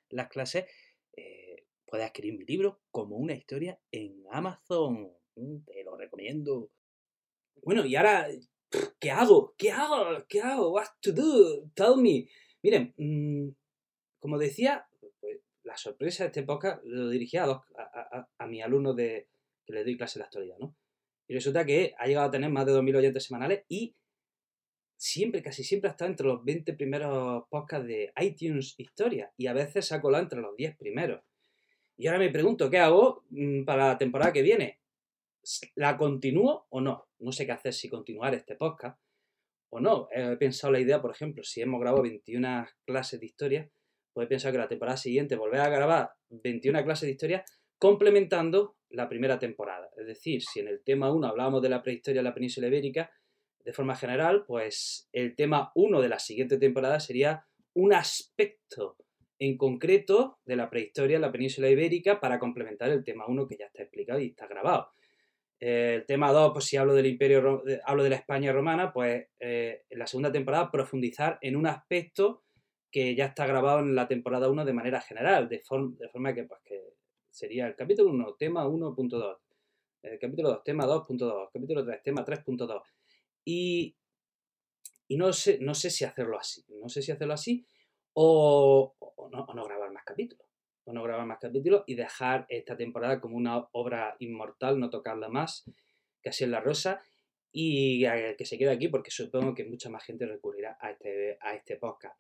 las 0.10 0.30
clases, 0.30 0.66
eh, 1.18 1.66
puedes 1.88 2.06
adquirir 2.06 2.38
mi 2.38 2.46
libro 2.46 2.80
como 2.92 3.16
una 3.18 3.34
historia 3.34 3.80
en 3.92 4.24
Amazon. 4.30 5.12
Mm, 5.36 5.64
te 5.66 5.84
lo 5.84 5.98
recomiendo. 5.98 6.70
Bueno, 7.64 7.88
y 7.88 7.96
ahora, 7.96 8.28
¿qué 9.00 9.10
hago? 9.10 9.56
¿Qué 9.58 9.72
hago? 9.72 10.28
¿Qué 10.30 10.42
hago? 10.42 10.74
What 10.74 10.90
to 11.02 11.12
do? 11.12 11.68
Tell 11.74 11.96
me. 11.98 12.28
Miren, 12.62 12.94
mm, 12.98 13.50
como 14.20 14.38
decía, 14.38 14.86
pues, 15.22 15.40
la 15.64 15.76
sorpresa 15.76 16.26
de 16.26 16.28
este 16.28 16.44
podcast 16.44 16.84
lo 16.84 17.10
dirigía 17.10 17.46
a, 17.46 17.48
dos, 17.48 17.62
a, 17.76 18.30
a, 18.38 18.46
mis 18.46 18.64
alumnos 18.64 18.96
de, 18.96 19.28
que 19.66 19.74
les 19.74 19.86
doy 19.86 19.98
clase 19.98 20.20
en 20.20 20.22
la 20.22 20.26
actualidad, 20.26 20.58
¿no? 20.60 20.76
Y 21.28 21.34
resulta 21.34 21.66
que 21.66 21.96
ha 21.98 22.06
llegado 22.06 22.28
a 22.28 22.32
tener 22.32 22.52
más 22.52 22.68
de 22.68 22.74
2.000 22.74 22.98
oyentes 22.98 23.24
semanales 23.24 23.64
y 23.68 23.96
siempre, 25.02 25.42
casi 25.42 25.64
siempre 25.64 25.90
ha 25.90 25.94
estado 25.94 26.12
entre 26.12 26.28
los 26.28 26.46
20 26.46 26.74
primeros 26.74 27.46
podcasts 27.50 27.88
de 27.88 28.14
iTunes 28.22 28.76
Historia 28.78 29.34
y 29.36 29.48
a 29.48 29.54
veces 29.54 29.88
se 29.88 29.96
ha 29.96 30.02
colado 30.02 30.24
entre 30.24 30.40
los 30.40 30.56
10 30.56 30.78
primeros. 30.78 31.24
Y 31.98 32.06
ahora 32.06 32.20
me 32.20 32.30
pregunto, 32.30 32.70
¿qué 32.70 32.78
hago 32.78 33.24
mm, 33.32 33.64
para 33.64 33.88
la 33.88 33.98
temporada 33.98 34.32
que 34.32 34.44
viene? 34.44 34.80
¿La 35.74 35.98
continúo 35.98 36.68
o 36.70 36.82
no? 36.82 37.08
No 37.18 37.32
sé 37.32 37.48
qué 37.48 37.52
hacer 37.52 37.74
si 37.74 37.90
continuar 37.90 38.36
este 38.36 38.56
podcast 38.56 39.02
o 39.72 39.80
no. 39.80 40.08
He 40.12 40.38
pensado 40.38 40.72
la 40.72 40.80
idea, 40.80 41.02
por 41.02 41.10
ejemplo, 41.10 41.44
si 41.44 41.62
hemos 41.62 41.82
grabado 41.82 42.04
21 42.04 42.68
clases 42.86 43.20
de 43.20 43.26
historia, 43.26 43.72
pues 44.14 44.26
he 44.26 44.28
pensado 44.28 44.52
que 44.52 44.60
la 44.60 44.68
temporada 44.68 44.98
siguiente 44.98 45.36
volver 45.36 45.62
a 45.62 45.70
grabar 45.70 46.12
21 46.30 46.84
clases 46.84 47.08
de 47.08 47.14
historia 47.14 47.44
complementando 47.80 48.76
la 48.92 49.10
primera 49.10 49.40
temporada. 49.40 49.90
Es 49.98 50.06
decir, 50.06 50.44
si 50.44 50.60
en 50.60 50.68
el 50.68 50.84
tema 50.84 51.12
1 51.12 51.26
hablábamos 51.26 51.64
de 51.64 51.70
la 51.70 51.82
prehistoria 51.82 52.20
en 52.20 52.26
la 52.26 52.36
península 52.36 52.68
ibérica, 52.68 53.10
de 53.64 53.74
forma 53.74 53.96
general, 53.96 54.46
pues 54.46 55.10
el 55.12 55.36
tema 55.36 55.72
1 55.76 56.02
de 56.02 56.10
la 56.10 56.20
siguiente 56.20 56.58
temporada 56.58 57.00
sería 57.00 57.46
un 57.74 57.94
aspecto 57.94 58.98
en 59.40 59.58
concreto 59.58 60.40
de 60.46 60.56
la 60.56 60.70
prehistoria 60.70 61.16
en 61.16 61.24
la 61.24 61.32
península 61.32 61.70
ibérica 61.70 62.20
para 62.20 62.38
complementar 62.38 62.92
el 62.92 63.04
tema 63.04 63.26
1 63.28 63.48
que 63.48 63.58
ya 63.58 63.66
está 63.66 63.82
explicado 63.82 64.20
y 64.20 64.28
está 64.28 64.48
grabado. 64.48 64.92
el 65.60 66.06
tema 66.06 66.32
2, 66.32 66.54
pues 66.54 66.66
si 66.66 66.78
hablo 66.78 66.94
del 66.94 67.08
imperio, 67.08 67.64
hablo 67.86 68.04
de 68.04 68.10
la 68.10 68.16
España 68.18 68.52
romana, 68.52 68.94
pues 68.94 69.28
eh, 69.40 69.84
en 69.90 70.00
la 70.00 70.08
segunda 70.08 70.32
temporada 70.32 70.72
profundizar 70.72 71.40
en 71.42 71.56
un 71.56 71.68
aspecto 71.68 72.44
que 72.92 73.16
ya 73.16 73.26
está 73.26 73.48
grabado 73.48 73.80
en 73.80 73.96
la 73.96 74.08
temporada 74.08 74.50
1 74.50 74.66
de 74.66 74.74
manera 74.74 75.02
general, 75.02 75.48
de, 75.48 75.60
forma 75.62 76.34
que, 76.34 76.44
pues, 76.44 76.60
que 76.64 76.94
sería 77.30 77.68
el 77.68 77.76
capítulo 77.76 78.10
1, 78.12 78.36
tema 78.36 78.68
1.2, 78.68 79.38
el 80.04 80.20
capítulo 80.20 80.50
2, 80.50 80.64
tema 80.64 80.86
2.2, 80.86 81.50
capítulo 81.52 81.86
3, 81.86 82.04
tema 82.04 82.26
3.2. 82.26 82.82
Y, 83.46 83.96
no, 85.10 85.34
sé, 85.34 85.60
no 85.60 85.74
sé 85.74 85.90
si 85.90 86.06
hacerlo 86.06 86.38
así. 86.40 86.64
No 86.70 86.90
sé 86.90 87.02
si 87.02 87.12
hacerlo 87.12 87.34
así 87.34 87.66
o, 88.14 88.96
no, 89.32 89.66
grabar 89.66 89.92
más 89.92 90.04
capítulos. 90.04 90.46
O 90.84 90.94
no 90.94 91.04
grabar 91.04 91.26
más 91.26 91.40
capítulos 91.40 91.84
y 91.86 91.96
dejar 91.96 92.46
esta 92.50 92.76
temporada 92.76 93.20
como 93.22 93.38
una 93.38 93.68
obra 93.72 94.16
inmortal, 94.20 94.80
no 94.80 94.90
tocarla 94.90 95.30
más, 95.30 95.64
que 96.22 96.30
así 96.30 96.44
es 96.44 96.50
la 96.50 96.60
rosa, 96.60 97.04
y 97.52 98.04
que 98.38 98.46
se 98.46 98.58
quede 98.58 98.72
aquí 98.72 98.88
porque 98.88 99.12
supongo 99.12 99.54
que 99.54 99.66
mucha 99.66 99.90
más 99.90 100.04
gente 100.04 100.26
recurrirá 100.26 100.78
a 100.80 100.92
este, 100.92 101.38
a 101.42 101.54
este 101.54 101.76
podcast. 101.76 102.20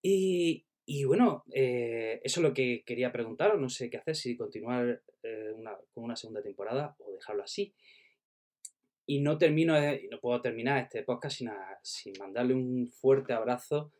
Y, 0.00 0.64
bueno, 1.04 1.44
eh, 1.52 2.20
eso 2.24 2.40
es 2.40 2.44
lo 2.44 2.54
que 2.54 2.82
quería 2.84 3.12
preguntaros. 3.12 3.60
No 3.60 3.68
sé 3.68 3.88
qué 3.88 3.98
hacer, 3.98 4.16
si 4.16 4.36
continuar 4.36 5.02
eh, 5.22 5.54
con 5.92 6.04
una 6.04 6.16
segunda 6.16 6.42
temporada 6.42 6.96
o 6.98 7.12
dejarlo 7.12 7.44
así. 7.44 7.74
Y 9.06 9.20
no 9.20 9.36
termino, 9.36 9.74
no 10.10 10.20
puedo 10.20 10.40
terminar 10.40 10.78
este 10.78 11.02
podcast 11.02 11.38
sin, 11.38 11.50
sin 11.82 12.12
mandarle 12.18 12.54
un 12.54 12.88
fuerte 12.88 13.32
abrazo 13.32 13.92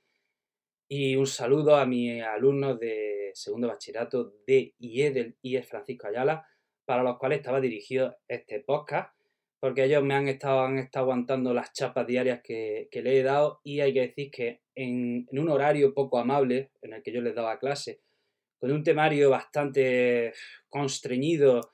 y 0.95 1.17
un 1.17 1.27
saludo 1.27 1.77
a 1.77 1.87
mis 1.87 2.23
alumnos 2.23 2.79
de 2.79 3.31
segundo 3.33 3.67
bachillerato 3.67 4.35
de 4.47 4.75
IE 4.79 5.11
del 5.11 5.37
IE 5.41 5.63
Francisco 5.63 6.07
Ayala, 6.07 6.47
para 6.85 7.03
los 7.03 7.19
cuales 7.19 7.39
estaba 7.39 7.63
dirigido 7.63 8.15
este 8.29 8.61
podcast, 8.61 9.11
porque 9.59 9.85
ellos 9.85 10.05
me 10.05 10.13
han 10.13 10.29
estado, 10.29 10.61
han 10.61 10.77
estado 10.77 11.05
aguantando 11.05 11.55
las 11.55 11.73
chapas 11.73 12.07
diarias 12.07 12.43
que, 12.45 12.91
le 12.93 13.19
he 13.19 13.23
dado 13.23 13.63
y 13.65 13.81
hay 13.81 13.95
que 13.95 14.01
decir 14.03 14.31
que 14.31 14.61
en, 14.75 15.27
en, 15.33 15.39
un 15.39 15.49
horario 15.49 15.95
poco 15.95 16.19
amable 16.19 16.73
en 16.83 16.93
el 16.93 17.03
que 17.03 17.11
yo 17.11 17.23
les 17.23 17.35
daba 17.35 17.59
clase, 17.59 18.03
con 18.59 18.71
un 18.71 18.85
temario 18.85 19.31
bastante 19.31 20.35
constreñido, 20.69 21.73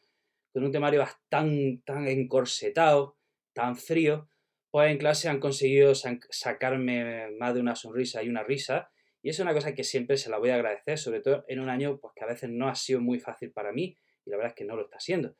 con 0.52 0.62
un 0.62 0.70
temario 0.70 1.00
bastante 1.00 1.82
tan 1.84 2.06
encorsetado, 2.06 3.17
tan 3.58 3.74
frío, 3.74 4.28
pues 4.70 4.90
en 4.92 4.98
clase 4.98 5.28
han 5.28 5.40
conseguido 5.40 5.92
sacarme 5.94 7.28
más 7.32 7.54
de 7.54 7.60
una 7.60 7.74
sonrisa 7.74 8.22
y 8.22 8.28
una 8.28 8.44
risa. 8.44 8.92
Y 9.20 9.30
es 9.30 9.40
una 9.40 9.52
cosa 9.52 9.74
que 9.74 9.82
siempre 9.82 10.16
se 10.16 10.30
la 10.30 10.38
voy 10.38 10.50
a 10.50 10.54
agradecer, 10.54 10.96
sobre 10.96 11.20
todo 11.20 11.44
en 11.48 11.58
un 11.58 11.68
año 11.68 11.98
pues, 11.98 12.14
que 12.14 12.22
a 12.22 12.28
veces 12.28 12.50
no 12.50 12.68
ha 12.68 12.76
sido 12.76 13.00
muy 13.00 13.18
fácil 13.18 13.50
para 13.50 13.72
mí 13.72 13.98
y 14.24 14.30
la 14.30 14.36
verdad 14.36 14.52
es 14.52 14.56
que 14.56 14.64
no 14.64 14.76
lo 14.76 14.84
está 14.84 15.00
siendo. 15.00 15.34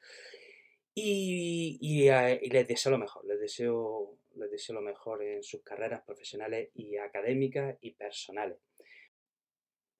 Y, 0.94 1.78
y, 1.80 2.10
les 2.50 2.66
deseo 2.66 2.90
lo 2.90 2.98
mejor, 2.98 3.24
les 3.24 3.38
deseo, 3.38 4.18
les 4.34 4.50
deseo 4.50 4.74
lo 4.74 4.82
mejor 4.82 5.22
en 5.22 5.44
sus 5.44 5.62
carreras 5.62 6.02
profesionales 6.04 6.70
y 6.74 6.96
académicas 6.96 7.78
y 7.80 7.92
personales. 7.92 8.58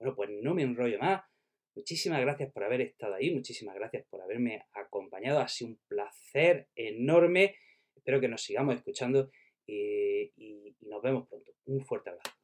Bueno, 0.00 0.16
pues 0.16 0.30
no 0.42 0.54
me 0.54 0.62
enrollo 0.62 0.98
más. 0.98 1.22
Muchísimas 1.76 2.20
gracias 2.20 2.50
por 2.50 2.64
haber 2.64 2.80
estado 2.80 3.14
ahí, 3.14 3.32
muchísimas 3.32 3.76
gracias 3.76 4.04
por 4.10 4.20
haberme 4.20 4.66
acompañado. 4.72 5.38
Ha 5.38 5.46
sido 5.46 5.70
un 5.70 5.80
placer 5.86 6.66
enorme. 6.74 7.54
Espero 7.98 8.20
que 8.20 8.28
nos 8.28 8.42
sigamos 8.42 8.76
escuchando 8.76 9.30
y, 9.66 10.32
y 10.36 10.76
nos 10.82 11.02
vemos 11.02 11.28
pronto. 11.28 11.52
Un 11.66 11.84
fuerte 11.84 12.10
abrazo. 12.10 12.37